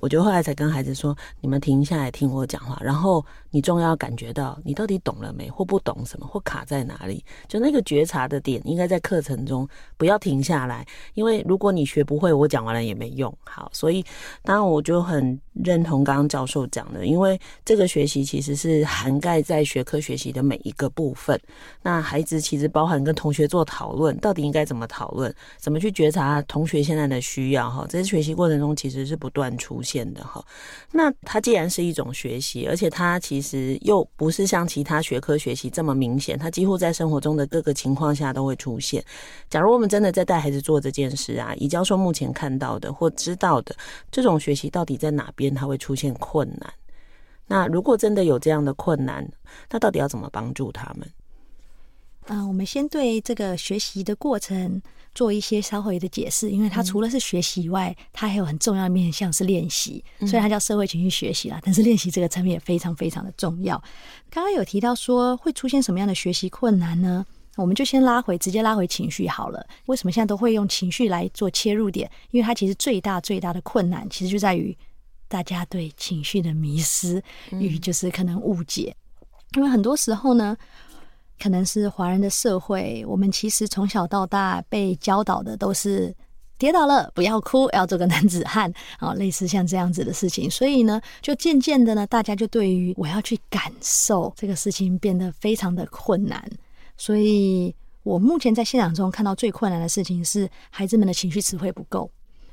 [0.00, 7.24] 我就后来才跟孩子说：“你们停下来听我讲话，然后你重要感觉到你到底懂了没，或不懂什么，或卡在哪里。
[7.46, 13.32] 就那个觉察的点，应该在课程中不要停下来，因为如果你学不会，我讲完了也没用。
[13.44, 14.04] 好，所以
[14.42, 21.40] 当然我就很认同刚刚教授讲的，因为这个学习其实是涵盖在学科学习的每一个部分。
[21.80, 27.70] 那孩子其实包含跟同学做讨论，到底应该怎么讨论，怎么去觉察同学现在的需要。
[27.70, 30.04] 哈，这些学习过程中其实是不断出现。
[30.12, 30.44] 的哈，
[30.92, 33.43] 那它既然是一种学习，而且它其实
[33.82, 39.04] 又不是像其他学科学习这么明显，它几乎在生活中的各个情况下都会出现。
[39.50, 43.76] 假如我们真的在带孩子做这件事啊，以教授目前看到的或知道的
[44.10, 46.72] 这种学习到底在哪边它会出现困难？
[47.46, 49.28] 那如果真的有这样的困难，
[49.70, 51.06] 那到底要怎么帮助他们？
[52.28, 54.80] 嗯、我们先对这个学习的过程
[55.14, 60.04] 做一些稍微的解释，因为它除了是学习以外，它还有很重要的面向是练习。
[60.20, 63.80] 虽然它叫社会情绪学习啦，但是练习这个层面也非常非常的重要。
[64.28, 67.24] 刚刚有提到说会出现什么样的学习困难呢？
[67.56, 69.64] 我们就先拉回，直接拉回情绪好了。
[69.86, 72.10] 为什么现在都会用情绪来做切入点？
[72.32, 74.76] 因为它其实最大最大的困难，其实就在于
[75.28, 77.22] 大家对情绪的迷失
[77.52, 78.96] 与就是可能误解。
[79.56, 80.56] 因为很多时候呢。
[81.40, 86.14] 可能是华人的社会，我们其实从小到大被教导的都是
[86.56, 90.50] 跌倒了不要哭， 要做个男子汉啊，类似像这样子的事情。
[90.50, 96.48] 所以呢，就渐渐的呢，大家就对于我要去感受这个事情变得非常的困难。
[96.96, 102.10] 所以我目前在现场中看到最困难的事情是孩子们的情绪词汇不够。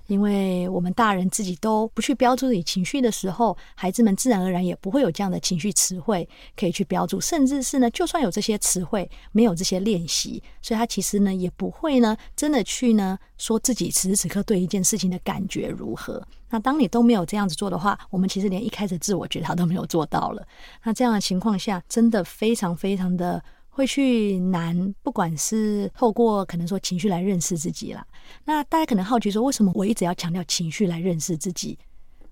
[0.08, 16.22] 因为我们大人自己都不去标注自己情绪的时候，孩子们自然而然也不会有这样的情绪词汇可以去标注，甚至是呢，就算有这些词汇，没有这些练习，所以他其实呢也不会呢真的去呢说自己此时此刻对一件事情的感觉如何。
[16.50, 20.46] 那当你都没有这样子做的话，我们其实连一开始自我觉察都没有做到了。
[20.84, 23.42] 那这样的情况下，真的非常非常的。
[23.74, 28.06] 会去难，不管是透过可能说情绪来认识自己啦。
[28.44, 31.80] 那大家可能好奇说，为什么我一直要强调情绪来认识自己？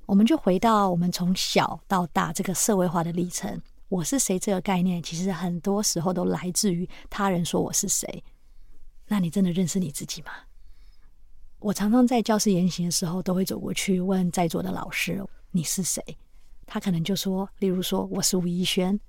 [0.05, 8.21] 我们就回到我们从小到大这个社会化的历程，我是谁这个概念，其实很多时候都来自于他人说我是谁。
[9.07, 10.31] 那你真的认识你自己吗？
[11.59, 16.03] 我常常在教室言行的时候，都会走过去问在座的老师：“你是谁？”
[16.67, 18.99] 他可能就说，例如说我是吴一轩，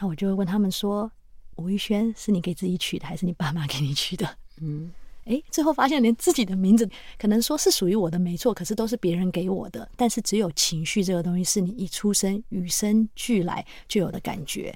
[0.00, 1.10] 那我就会问他们说。
[1.60, 4.26] 吴玉轩是你给自己取的，还是你爸妈给你取的？
[4.62, 4.90] 嗯，
[5.24, 9.86] 诶，最后发现连自己的名字可能说是属于我的，没错，可是都是别人给我的。
[9.94, 14.74] 但是只有情绪这个东西，是你一出生与生俱来就有的感觉，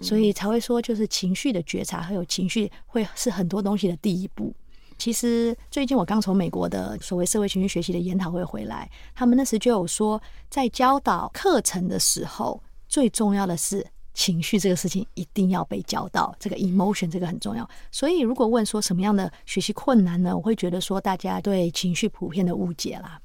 [0.00, 4.54] 所以才会说，就是情绪的觉察还有情绪会是很多东西的第一步。
[4.98, 13.86] 其实最近我刚从美国的所谓社会情绪学习的研讨会回来，他们那时就有说，在教导课程的时候，最重要的是。
[14.14, 17.68] 情绪这个事情一定要被教到，这个 emotion 这个很重要。
[17.90, 20.36] 所以如果问说什么样的学习困难呢？
[20.36, 23.18] 我会觉得说大家对情绪普遍的误解啦，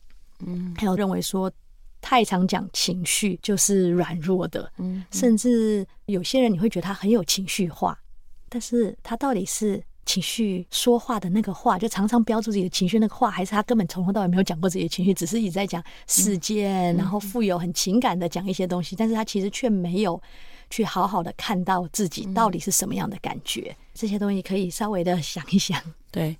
[0.45, 1.51] 嗯，还有认为说
[1.99, 7.99] 太常讲情绪就是软弱的，嗯，甚至有些人你会觉得他很有情绪化，
[8.47, 20.21] 但是他到底是情绪说话的那个话，就常常标注自己的情绪那个话，还是他根本从头到尾没有讲过自己的情绪，只是一直在讲事件，然后富有很情感的讲一些东西，但是他其实却没有。
[20.69, 25.81] 去好好的看到自己到底是什么样的感觉，嗯、这些东西可以稍微的想一想。
[26.11, 26.37] 对。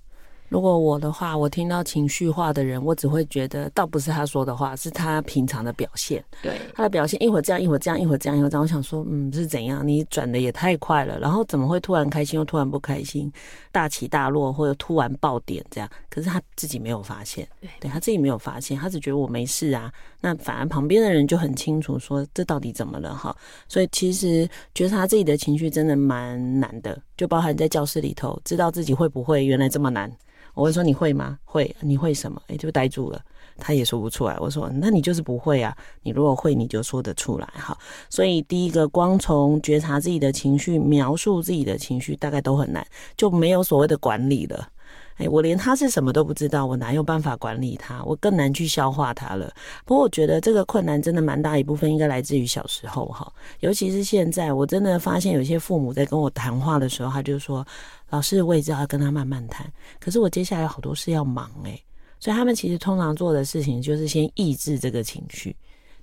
[0.49, 6.23] 如果我的话，我听到情绪化的人，我只会觉得倒不是他说的话，是他平常的表现。
[6.41, 8.61] 对，他的表现一会儿这样，一会儿这样，一会儿这样，一会儿这样。
[8.61, 9.85] 我想说，嗯，是怎样？
[9.85, 13.31] 你转的也太快了，然后怎么会突然开心又突然不开心，
[13.73, 15.89] 大起大落或者突然爆点这样？
[16.09, 19.91] 可是他自己没有发现，对，对他自己没有发现，他只觉得我没事啊。
[20.21, 23.35] 那反而旁边的人就很清楚说，这到底怎么了哈？
[23.67, 30.09] 所以其实觉察自己的情绪真的蛮难的，就包含在教室里头，知道自己会不会原来这么难。
[30.57, 31.37] 我会说，你会吗？
[31.45, 32.41] 会，你会什么？
[32.47, 33.21] 诶，就呆住了，
[33.59, 34.35] 他也说不出来。
[34.39, 35.77] 我说，那你就是不会啊。
[36.01, 37.77] 你如果会，你就说得出来哈。
[38.09, 42.83] 所以第一个，光从觉察自己的情绪，描述自己的情绪，大概都很难，
[43.15, 44.67] 就没有所谓的管理了。
[45.17, 48.03] 哎，我连他是什么都不知道，我哪有办法管理他？
[48.03, 49.51] 我更难去消化他了。
[49.85, 57.65] 不过我觉得这个困难真的蛮大一部分，应该来自于小时候哈，尤其是现在，我真的发现有些父母在跟我谈话的时候，他就说。
[58.09, 61.83] 老师，我也知道要跟他慢慢谈，可是我接下来有好多事要忙诶，
[62.21, 65.53] 所以他们其实通常做的事情就是先抑制这个情绪，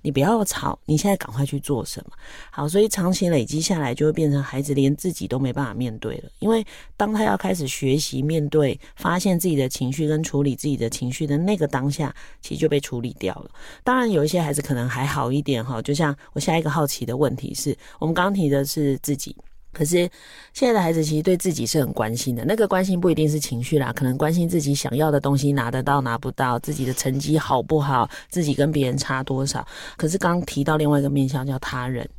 [0.05, 2.11] 你不要吵，你现在赶快去做什么。
[2.51, 6.63] 好，所以长期累积下来，就会变成孩子连自己都没办法面对了，因为
[6.95, 13.49] 当他要开始学习面对、发现自己的情绪跟处理自己的情绪的那个当下，其实就被处理掉了。
[13.83, 19.35] 当然，有一些孩子可能还好一点哈，就像我下一个好奇的问题是，我们刚提的是自己。
[19.75, 20.09] 可是
[20.53, 29.67] 现在的孩子其实对自己是很关心的，那个关心不一定是情绪啦，可能关心自己想要的东西拿得到拿不到，自己的成绩好不好，自己跟别人差多少。
[29.97, 32.09] 可是刚提到另外一个面向叫他人，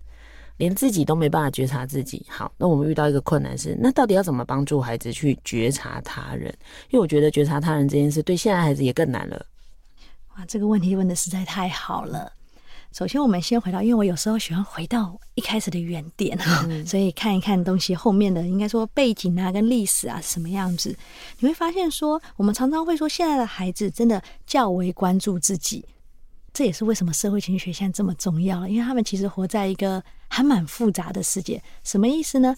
[0.58, 2.24] 连自己都没办法觉察自己。
[2.28, 6.54] 好，那我们遇到一个困难是，那到底要怎么帮助孩子去觉察他人？
[6.90, 9.46] 因为我觉得觉察他人这件事对现在孩子也更难了。
[10.36, 12.30] 哇，这个问题问得实在太好了。
[12.96, 20.96] 首先，我们先回到，因为我有时候喜欢回到一开始的原点哈，嗯、 所以看一看东西后面的，应该说背景啊，跟历史啊什么样子，
[21.40, 25.85] 你会发现说，我们常常会说，现在的孩子真的较为关注自己，
[26.54, 32.56] 这也是为什么社会情绪学现在这么重要了，因为他们其实活在一个还蛮复杂的世界，什么意思呢？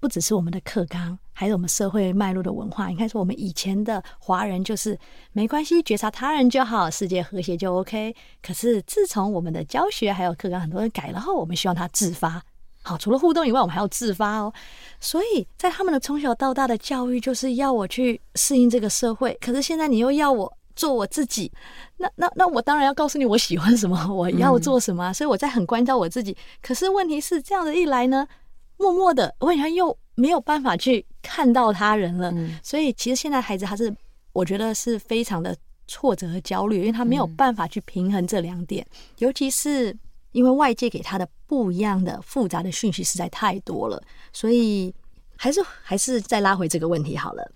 [0.00, 2.88] 不只是我们的课纲，还有我们社会脉络的文化。
[2.88, 4.98] 你看，说我们以前的华人就是
[5.32, 8.16] 没关系，觉察他人就好，世界和谐就 OK。
[8.42, 12.42] 可是自从我们的教学还有课纲很多人改了后，我们希望他自发。
[12.82, 14.50] 好，除了互动以外，我们还要自发哦。
[15.00, 19.36] 所以在他们的从小到大的教育，就是要我去适应这个社会。
[19.38, 21.52] 可是现在你又要我做我自己，
[21.98, 25.10] 那那那我当然要告诉你我喜欢什么，我要做什么。
[25.10, 26.34] 嗯、所以我在很关照我自己。
[26.62, 28.26] 可是问题是这样的一来呢？
[28.80, 32.32] 默默的，我好像又没有办法去看到他人了。
[32.32, 33.94] 嗯、所以其实现在孩子他是
[34.32, 35.54] 我觉得是非常的
[35.86, 38.84] 挫折和焦虑，因为他没有办法去平衡这两点，
[39.18, 39.94] 尤其是
[40.32, 44.02] 因为外界给他的不一样的复杂的讯息实在太多了，
[44.32, 44.94] 所以
[45.36, 47.52] 还是还是再拉回这个问题好了，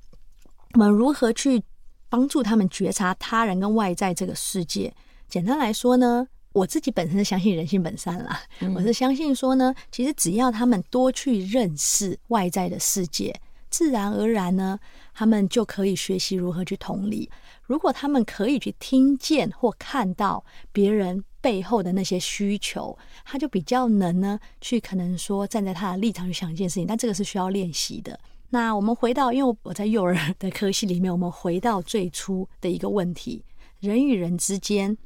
[0.74, 1.62] 我们如何去
[2.10, 4.92] 帮助他们觉察他人跟外在这个世界？
[5.26, 8.40] 简单来说呢，我自己本身是相信人性本善啦，
[8.76, 13.34] 我是相信说呢，其实只要他们多去认识外在的世界。
[13.70, 14.78] 自然而然呢，
[15.12, 17.28] 他们就可以学习如何去同理。
[17.64, 26.86] 如果他们可以去听见或看到别人背后的那些需求，他就比较能呢去可能说站在他的立场去想一件事情。
[26.86, 28.16] 但这个是需要练习的。
[28.50, 33.44] 那我们回到，因为我在幼儿的科系里面，我们回到最初的一个问题：
[33.80, 34.96] 人与人之间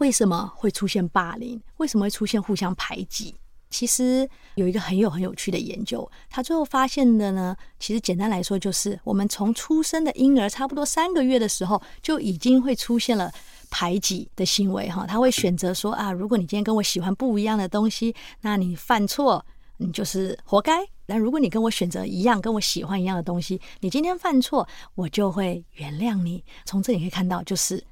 [0.00, 1.60] 为什么会出现霸凌？
[1.76, 3.34] 为什么会出现互相排挤？
[3.68, 13.30] 其实有一个很有很有趣的研究，他最后发现的呢，其实简单来说就是，我们从出生的婴儿差不多三个月的时候，就已经会出现了
[13.70, 15.06] 排挤的行为哈。
[15.06, 19.44] 他会选择说啊，如果你今天跟我喜欢不一样的东西，那你犯错，
[19.76, 26.42] 你就是活该；但如果你跟我选择一样，跟我喜欢一样的东西，你今天犯错，我就会原谅你。
[26.64, 27.84] 从这里可以看到，就是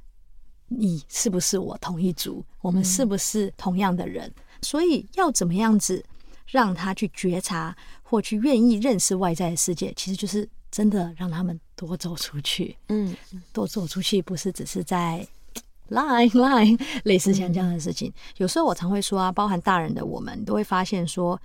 [0.69, 4.27] 你是不是我同一组，我们是不是同样的人。
[4.29, 6.05] 嗯所以要怎么样子
[6.45, 12.77] 让他去觉察或去愿意认识外在的世界，其实就是真的让他们多走出去。
[12.89, 13.17] 嗯，
[13.53, 15.25] 多走出去不是只是在
[15.91, 18.13] line line 类似像这样的事情。
[18.39, 21.41] 有时候我常会说啊，包含大人的我们都会发现说，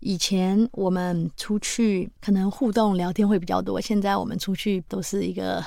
[0.00, 5.64] 以前我们出去可能互动聊天会比较多，现在我们出去都是一个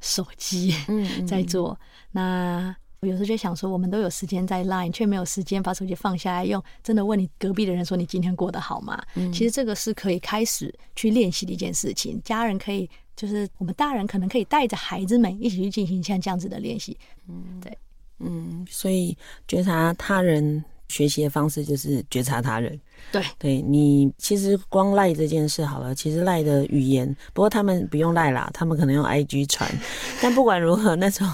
[0.00, 0.74] 手机
[1.26, 1.78] 在做。
[2.10, 6.60] 那我有时候就想说，我们都有时间在 Line，却没有时间把手机放下来用。
[6.82, 12.20] 真的问你隔壁的人说：“你今天过得好吗？”嗯，其实这个是可以开始去练习的一件事情。
[12.24, 16.98] 家人可以，就是我们大人可能可以带着孩子们一起去进行像这样子的练习。
[17.28, 17.78] 嗯，对，
[18.18, 22.80] 嗯，所以觉察他人学习的方式就是觉察他人。
[23.10, 29.70] 对，对你其实光赖这件事好了，其实赖的语言，不过他们不用赖啦， 他们可能用 IG 传。
[30.20, 31.26] 但不管如何，那种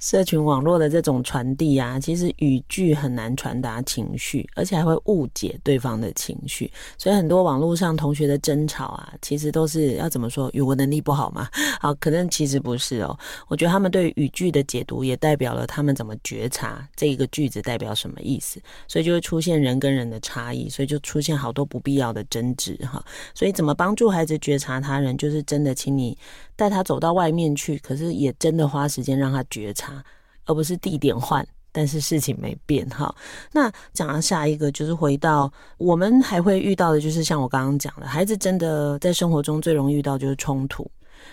[0.00, 6.70] 社群网络的这种传递啊，其实语句很难传达情绪，而且还会误解对方的情绪。
[6.96, 11.48] 所以很多网络上同学的争吵啊，其实都是要怎么说，语文能力不好嘛？
[11.80, 13.18] 好，可能其实不是哦。
[13.48, 20.96] 我觉得他们对语句的解读，也代表了他们怎么觉察这一个句子代表什么意思，所以就会出现人跟人的差异，所以就。
[21.08, 23.02] 出现好多不必要的争执哈，
[23.34, 26.14] 所以怎么帮助孩子觉察他人，就是真的，请你
[26.54, 30.04] 带他走到外面去，可是也真的花时间让他觉察，
[30.44, 33.14] 而不是地点换，但是事情没变哈。
[33.50, 40.90] 那讲到下一个，就是回到我们还会遇到的，就是像我刚刚讲的，孩子真的在生活中最容易遇到就是冲突，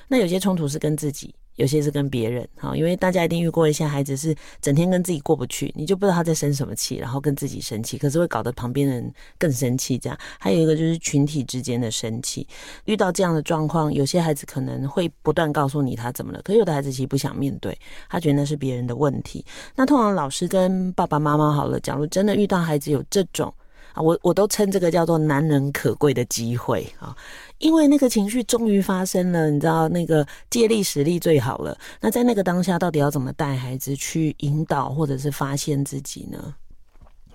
[0.07, 1.35] 那有些冲突是跟自己。
[1.55, 9.97] 有些是跟别人，哈，因为大家一定遇过一些孩子是整天跟自己过不去，你就不知道他在生什么气，然后跟自己生气，可是会搞得旁边人更生气。
[9.97, 12.47] 这样，还有一个就是群体之间的生气。
[12.85, 17.77] 遇到这样的状况，有些孩子可能会不断告诉你他怎么了，可有的孩子其实不想面对，
[18.09, 19.45] 他觉得那是别人的问题。
[19.75, 23.53] 那通常老师跟爸爸妈妈好了，假如真的遇到孩子有这种
[23.95, 27.15] 啊，我我都称这个叫做难能可贵的机会啊。
[27.59, 31.77] 因为那个情绪终于发生了，你知道那个借力使力最好了。
[32.01, 36.53] 那在那个当下，到底要怎么带孩子去引导或者是发现自己呢？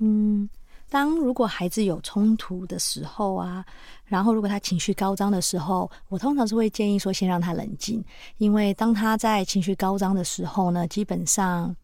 [0.00, 0.46] 嗯，
[0.90, 3.64] 当如果孩子有冲突的时候啊，
[4.04, 8.04] 然后如果他情绪高涨的时候，我通常是会建议说先让他冷静，
[8.36, 11.74] 因为当他在情绪高涨的时候呢，基本上。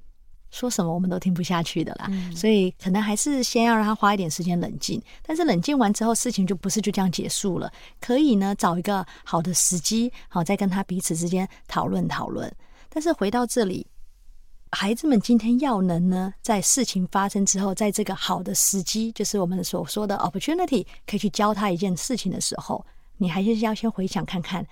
[0.56, 4.98] 说什么我们都听不下去的啦，嗯，所以可能还是先要让他花一点时间冷静。
[5.22, 7.70] 但是冷静完之后，事情就不是就这样结束了。
[8.00, 12.50] 可以呢，找一个好的时机，好再跟他彼此之间讨论讨论。
[12.88, 13.86] 但是回到这里，
[14.70, 22.82] 孩子们今天要能呢，在事情发生之后，在这个好的时机，就是我们所说的 opportunity，可以去教他一件事情的时候，
[23.18, 24.66] 你还是要先回想看看，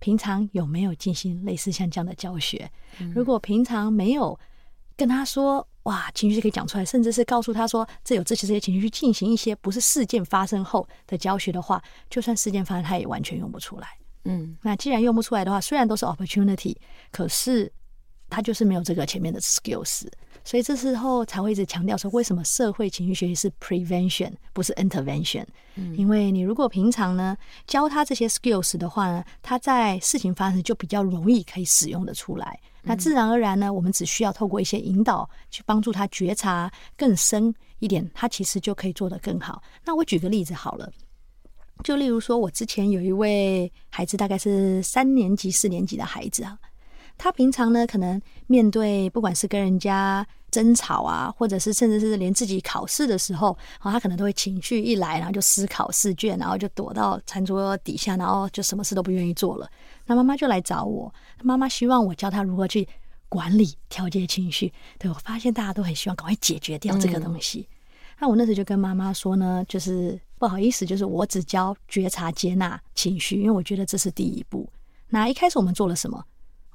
[0.00, 2.68] 平常有没有进行类似像这样的教学。
[2.98, 4.36] 嗯，如果平常没有。
[4.98, 11.80] 跟他说哇，情绪可以讲出来，甚至是告诉他说，这有这些这些情绪去进行一些不是事件发生后的教学的话，
[12.10, 13.86] 就算事件发生，他也完全用不出来。
[14.24, 16.76] 嗯，那既然用不出来的话，虽然都是 opportunity，
[17.12, 17.72] 可是
[18.28, 20.08] 他就是没有这个前面的 skills。
[20.44, 25.44] 所以这时候才会一直强调说，为什么社会情绪学习是 prevention 不是 intervention？
[25.76, 27.36] 嗯，因为你如果平常呢
[27.66, 32.58] 教他这些 skills 的话呢，他在事情发生就比较容易可以使用的出来。
[32.88, 39.62] 那自然而然呢，我们只需要透过一些引导去帮助他觉察更深一点，他其实就可以做得更好。
[39.84, 40.90] 那我举个例子好了，
[41.84, 46.58] 就例如说我之前有一位孩子，大概是三年级、四年级的孩子啊。
[47.18, 53.50] 他平常呢，可能面对不管是跟人家争吵啊，或者是甚至是连自己考试的时候，
[53.80, 59.68] 啊，他可能都会情绪一来，然后就思考试卷，然后就躲到餐桌底下，然后就什么事都不愿意做了。
[60.06, 61.12] 那妈妈就来找我，
[61.42, 62.88] 妈妈希望我教他如何去
[63.28, 64.72] 管理、调节情绪。
[64.98, 67.68] 对，我发现大家都很希望赶快解决掉这个东西。
[67.70, 67.76] 嗯、
[68.20, 74.66] 那我那时候就跟妈妈说呢，就是不好意思，就是我只教觉察、接纳情绪，因为我觉得这是第一步。
[75.08, 76.24] 那一开始我们做了什么？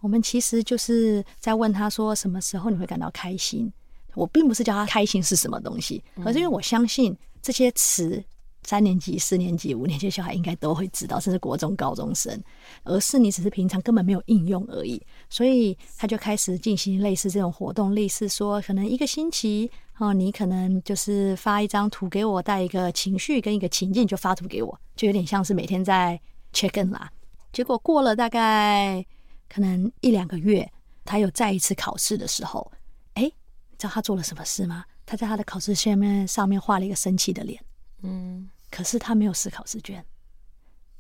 [0.04, 3.72] 我们其实就是在问他说，什么时候你会感到开心？
[4.16, 8.22] 我并不是叫他开心是什么东西，而是因为我相信这些词。
[8.66, 12.42] 三年级、四年级、五年级的小孩应该都会知道，甚至国中高中生，
[12.84, 15.02] 而是你只是平常根本没有应用而已。
[15.30, 26.18] 所以他就开始进行类似这种活动，类似说，可能一个星期哦，你可能就是发一张图给我，带一个情绪跟一个情境，就发图给我，就有点像是每天在
[26.54, 27.12] check in 啦。
[27.52, 29.06] 结果过了大概
[29.54, 30.68] 可能一两个月，
[31.06, 32.72] 他有再一次考试的时候，
[33.14, 34.86] 哎，你知道他做了什么事吗？
[35.06, 37.64] 他在他的考试下面上面画了一个生气的脸。
[38.02, 40.04] 嗯，可是他没有思考试卷，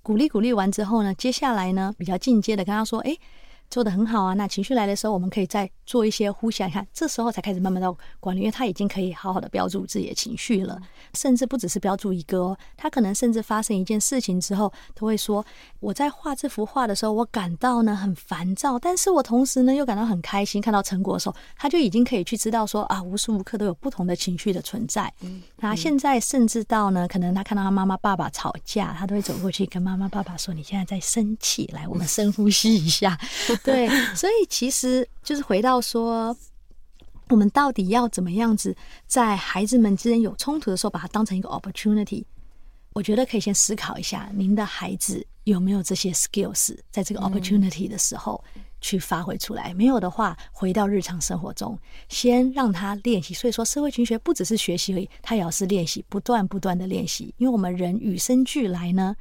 [0.03, 3.17] 鼓励鼓励完之后呢，接下来呢，比较进阶的跟他说，哎。
[3.73, 4.35] 做得很好啊！
[4.35, 10.79] 那情绪来的时候，我们可以再做一些呼吸，你看，这时候才开始慢慢到管理，因为他已经可以好好的标注自己的情绪了，
[11.15, 15.43] 甚至不只是标注一个哦，他可能甚至发生一件事情之后，都会说
[15.81, 20.61] ：“我在画这幅画的时候，我感到呢很烦躁，但是我同时呢又感到很开心。
[20.61, 25.11] 看到成果的时候，他就已经可以去知道说啊，无时无刻都有不同的情绪的存在。
[25.57, 33.17] 那现在甚至到呢，可能他看到他妈妈爸爸吵架，他都会走过去跟妈妈爸爸说：你现在在生气，来，我们深呼吸一下。”
[33.63, 36.35] 对，所以其实就是回到说，
[37.29, 38.75] 我们到底要怎么样子，
[39.07, 42.25] 在孩子们之间有冲突的时候，把它当成一个 opportunity。
[42.91, 48.43] 我觉得可以先思考一下，您的孩子有没有这些 skills，在这个 opportunity 的时候
[48.81, 49.73] 去发挥出来。
[49.73, 53.33] 没有的话，回到日常生活中，先让他练习。
[53.33, 57.33] 所以说，社会群学不只是学习而已，他也要是练习，不断不断的练习。
[57.37, 59.15] 因为我们人与生俱来呢。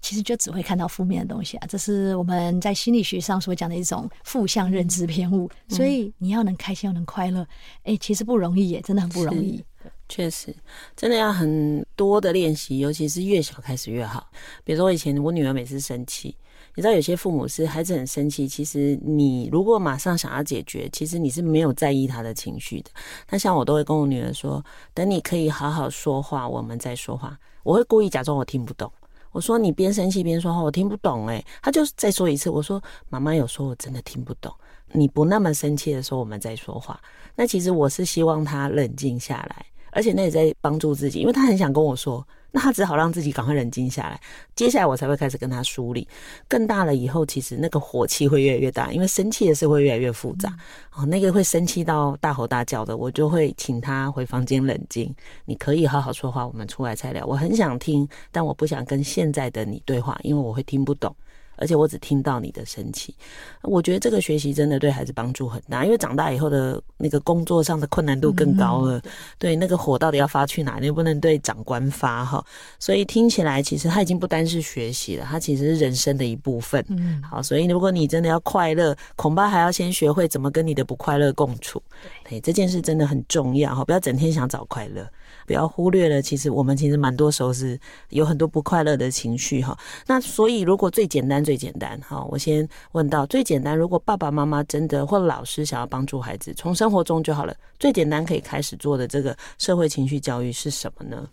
[0.00, 5.50] 其实就只会看到负面的东西啊，这是我们在心理学上所讲的一种负向认知偏误。
[5.68, 7.46] 所以你要能开心，要能快乐，
[7.82, 9.64] 哎，其实不容易耶，真的很不容易。
[10.08, 10.54] 确实，
[10.96, 14.26] 真的要很多的练习，尤其是越小开始越好。
[14.64, 16.34] 比如说，我以前我女儿每次生气，
[16.74, 22.90] 你知道有些父母是孩子很生气，其实你如果马上想要解决，其实你是没有在意他的情绪的。
[23.28, 27.38] 那像我都会跟我女儿说，等你可以好好说话，我们再说话。
[27.62, 28.90] 我会故意假装我听不懂。
[29.38, 32.50] 我说你边生气边说话，我听不懂诶，他就再说一次。
[32.50, 34.52] 我说妈妈有说，我真的听不懂。
[34.90, 37.00] 你不那么生气的时候，我们再说话。
[37.36, 42.26] 那其实我是希望他冷静下来，而且那也在帮助自己，因为他很想跟我说。
[42.50, 44.20] 那他只好让自己赶快冷静下来，
[44.56, 46.08] 接下来我才会开始跟他梳理。
[46.48, 50.56] 更大了以后，其实那个火气会越来越大，因为生气的事会越来越复杂。
[50.94, 55.14] 哦，那个会生气到大吼大叫的，我就会请他回房间冷静。
[55.44, 57.24] 你可以好好说话，我们出来再聊。
[57.26, 61.14] 我很想听，但我不想跟现在的你对话，因为我会听不懂。
[61.58, 63.14] 而且我只听到你的生气，
[63.62, 69.00] 我觉得这个学习真的对孩子帮助很大，因为长大以后的那个工作上的困难度更高了。
[69.38, 70.78] 对，那个火到底要发去哪？
[70.80, 72.44] 你不能对长官发哈。
[72.78, 76.84] 所以听起来，其实他已经不单是学习了，他其实是人生的一部分。
[76.88, 81.82] 嗯，好，所以如果你真的要快乐，恐怕还要先学会怎么跟你的不快乐共处。
[82.28, 85.08] 对，这件事真的很重要哈，不要整天想找快乐。
[85.48, 87.80] 不要忽略了，其实我们其实蛮多时候是
[88.10, 89.76] 有很多不快乐的情绪哈。
[90.06, 97.56] 那所以，如果最简单、最简单哈，我先问到最简单，如果爸爸妈妈真的或老师想要帮助孩子，从生活中就好了。
[97.78, 101.26] 最简单可以开始做的这个社会情绪教育是什么呢？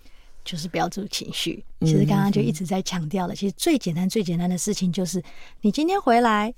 [0.45, 1.61] 就是标注情绪。
[1.82, 5.22] 其实刚刚就一直在强调了，其实最简单、最简单的事情就是，
[5.59, 6.53] 你今天回来。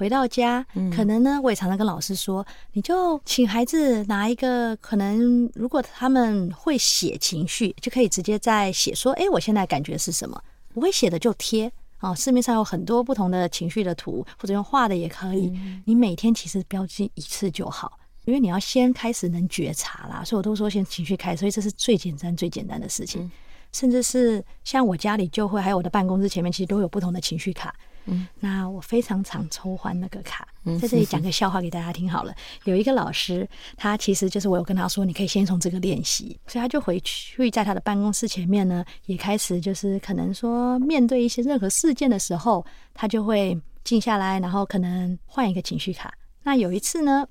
[0.00, 10.42] 回到家，可能呢，我也常常跟老师说，你就请孩子拿一个，可能如果他们会写情绪，就可以直接在写说，哎，我现在感觉是什么？
[10.72, 15.52] 不会写的就贴啊，市面上有很多不同的情绪的图，或者用画的也可以。
[15.84, 20.24] 你每天其实标记一次就好，因为你要先开始能觉察啦。
[20.24, 23.30] 所以我都说先情绪开，所以这是最简单、最简单的事情。
[23.70, 27.74] 甚至是像我家里就会，还有我的办公室前面，其实都有不同的情绪卡。
[28.10, 30.48] 嗯，那我非常常抽换那个卡，
[30.80, 32.34] 在这里讲个笑话给大家听好了。
[32.64, 46.12] 有一个老师，他其实就是我有跟他说，你可以先从这个练习，所以他就回去在他的办公室前面呢，也开始就是可能说面对一些任何事件的时候，他就会静下来，然后可能换一个情绪卡。
[46.42, 47.24] 那有一次呢，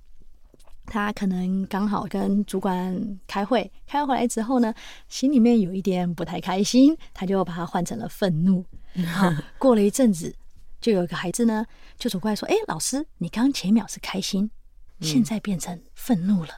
[0.85, 4.73] 他可能刚好跟主管开会，开回来之后呢，
[5.09, 8.63] 心里面有一点不太开心，他就把它换成了愤怒。
[9.05, 10.33] 好，过了一阵子。
[10.79, 11.65] 就有一个孩子呢，
[11.97, 14.49] 就走过来说：“哎，老师，你刚刚前一秒是开心，
[15.01, 16.49] 现在变成愤怒了。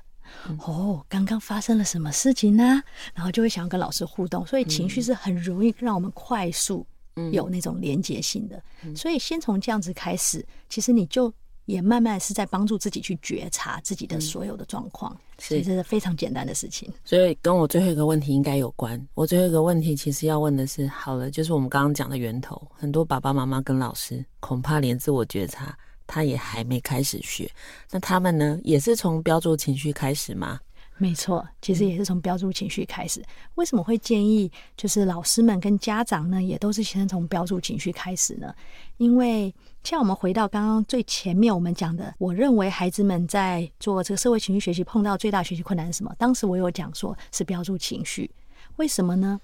[0.47, 6.86] 嗯、哦，刚刚发生了什么事情呢？”然后就会想要跟老师互动，所以情绪是很容易让我们快速
[7.32, 8.63] 有那种连结性的。
[8.95, 11.34] 所以先从这样子开始，其实你就。
[11.66, 16.91] 也慢慢是在帮助自己去觉察自己的所有的状况，嗯、所以这是非常简单的事情。
[17.05, 18.99] 所以跟我最后一个问题应该有关。
[19.14, 27.49] 我最后一个问题其实要问的是，好了，就是我们刚刚讲的源头，很多爸爸妈妈跟老师恐怕连自我觉察他也还没开始学，
[27.89, 30.59] 那他们呢，也是从标注情绪开始吗？
[31.02, 33.26] 没错，其实也是从标注情绪开始。
[33.56, 38.54] 为什么会建议就是老师们跟家长呢，也都是先从标注情绪开始呢？
[38.97, 39.52] 因为
[39.84, 46.14] 像我们回到刚刚最前面我们讲的，我认为孩子们在做这个社会情绪学习碰到最大学习困难是什么？
[46.20, 48.30] 当时我有讲说是标注情绪，
[48.76, 49.41] 为什么呢？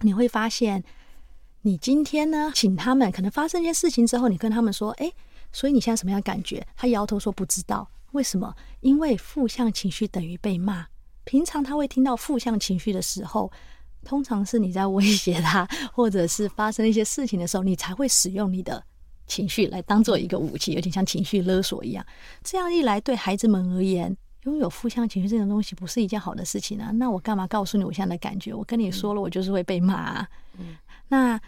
[0.00, 0.84] 你会发现，
[1.62, 5.10] 你今天呢，请他们可能发生一件事情之后，你跟他们说，哎，
[5.52, 6.66] 所以你现在什么样的感觉？
[6.76, 7.88] 他摇头说不知道。
[8.12, 8.54] 为什么？
[8.80, 10.86] 因为负向情绪等于被骂。
[11.24, 13.50] 平常他会听到负向情绪的时候，
[14.04, 18.82] 通常是你在威胁他， 或者是发生一些事情的时候，你才会使用你的
[19.26, 22.04] 情绪来当做一个武器，有点像情绪勒索一样。
[22.42, 26.90] 这样一来，对孩子们而言，拥有负向情绪这种东西不是一件好的事情啊。
[26.92, 28.52] 那我干嘛告诉你我现在的感觉？
[28.52, 30.28] 我跟你说了，我就是会被骂啊。
[30.58, 30.76] 嗯，
[31.08, 31.40] 那。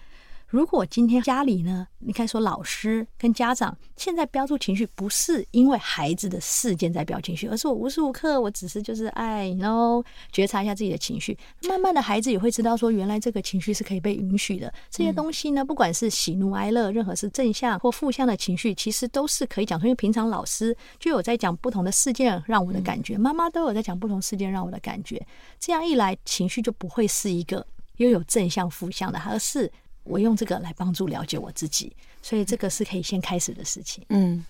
[0.53, 11.35] 如果今天家里呢，你可以说老师跟家长现在标注情绪，不是因为孩子的事件在标情绪，而是我无时无刻我只是就是爱，然后觉察一下自己的情绪。
[11.67, 14.71] 慢慢的孩子也会知道说，原来这个情绪是可以被允许的。
[14.91, 19.87] 这些东西呢，不管是喜怒哀乐，任何是正向或负向的情绪，其实都是可以讲出。
[19.87, 25.27] 因为平常老师就有在讲不同的事件让我的感觉，妈妈都有在讲不同事件让我的感觉。
[25.59, 29.73] 这样一来，情绪就不会是一个拥有正向负向的，而是。
[30.05, 34.05] 我用这个来帮助了解我自己，所以这个是可以先开始的事情。
[34.09, 34.45] 嗯，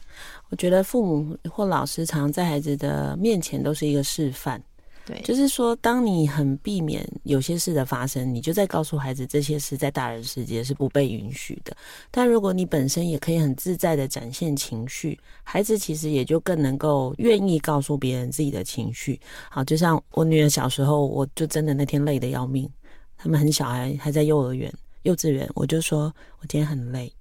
[0.48, 4.62] 我觉得父母或老师常常在孩子的面前都是一个示范。
[5.04, 11.76] 对，就是说，当你很避免有些事的发生，你就在告诉孩子，这些事在大人世界是不被允许的。
[12.08, 19.20] 但如果你本身也可以很自在的展现情绪，孩子其实也就更能够愿意告诉别人自己的情绪。
[19.50, 22.70] 好，就像我女儿小时候，我就真的那天累得要命，
[23.18, 24.72] 他们很小孩还在幼儿园。
[25.02, 27.12] 幼稚园，我就说我今天很累，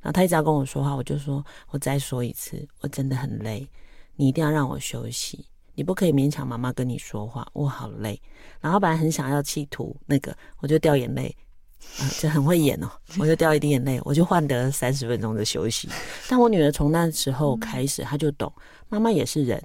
[0.00, 3.68] 然后他一直要跟我说话，我就说我再说一次，我真的很累，
[4.16, 8.20] 你一定要让我休息，你不可以勉强妈妈跟你说话，我好累。
[8.60, 11.36] 然后本来很想要企图那个，我就掉眼泪，
[11.98, 15.88] 啊，就很会演哦，我就掉一滴眼泪，我就换得三十分钟的休息。
[16.28, 18.52] 但我女儿从那时候开始，她就懂，
[18.88, 19.62] 妈妈也是人。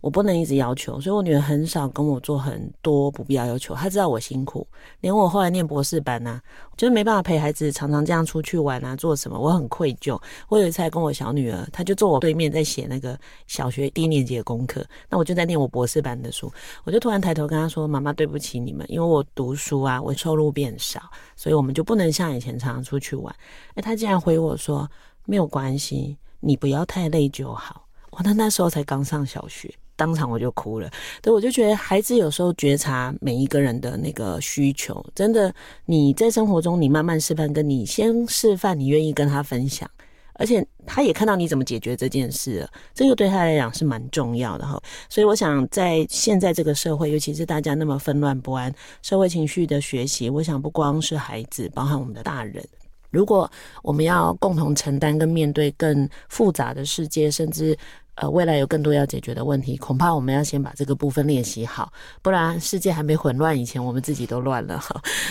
[0.00, 3.74] 我不能一直要求，所以我女儿很少跟我做很多不必要要求。
[3.74, 4.66] 她知道我辛苦，
[5.00, 6.42] 连我后来念博士班呐、啊，
[6.76, 10.20] 就是没办法陪孩子常常这样出去玩啊，做什么，我很愧疚。
[10.48, 16.52] 我有一次还跟我小女儿，她就坐我对面在写那个小学低年级的功课，那我就在念我博士班的书，
[16.84, 21.00] 我就突然抬头跟她说：“妈妈，对不起你们，因为我读书啊，我收入变少，
[21.34, 23.34] 所以我们就不能像以前常常出去玩。”
[23.74, 24.88] 哎，她竟然回我说
[25.24, 27.82] ：“没有关系，你不要太累就好。”
[28.14, 30.88] 哇，那那时候才刚上小学，当场我就哭了。
[31.20, 35.52] 对，我就觉得孩子有时候觉察每一个人的那个需求，真的，
[35.84, 39.90] 你在生活中你慢慢示范，跟你先示范，你愿意跟他分享，
[40.34, 44.80] 而且他也看到你怎么解决这件事了，这个对他来讲是蛮重要的哈。
[45.08, 52.64] 所以我想，在现在这个社会，尤其是大家那么纷乱不安，社会情绪的学习，我想不光是孩子，包含我们的大人。
[53.10, 53.48] 如果
[53.80, 57.78] 我们要共同承担跟面对更复杂的世界，甚至
[58.16, 61.92] 呃未来有更多要解决的问题，恐怕我们要先把这个部分练习好，
[62.22, 64.82] 不然世界还没混乱以前，我们自己都乱了。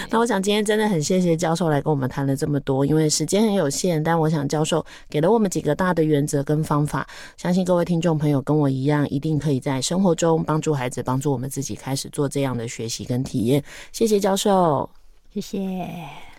[0.09, 7.07] 那我想今天真的很谢谢教授来跟我们谈了这么多，因为时间很有限，但我想教授给了我们几个大的原则跟方法，
[7.37, 13.63] 相信各位听众朋友跟我一样，一定可以在生活中帮助孩子，帮助我们自己开始做这样的学习跟体验。
[13.91, 14.89] 谢谢教授，
[15.33, 16.32] 谢谢。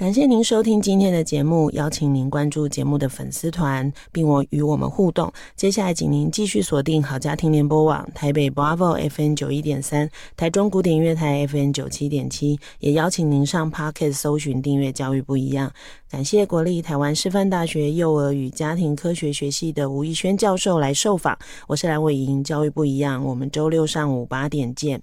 [0.00, 5.30] 感谢您收听今天的节目，邀请您关注节目的粉丝团，并我与我们互动。
[5.54, 15.70] 接下来，请您继续锁定好家庭联播网台北 Bravo FM 九一点三，台中古典乐台 FM 九七点七，也邀请您上 Pocket 搜寻订阅教育不一样。
[16.08, 21.38] 感谢国立台湾师范大学幼儿与家庭科学学系的吴怡轩教授来受访。
[21.66, 25.02] 我是蓝伟莹，教育不一样，我们周六上午八点见。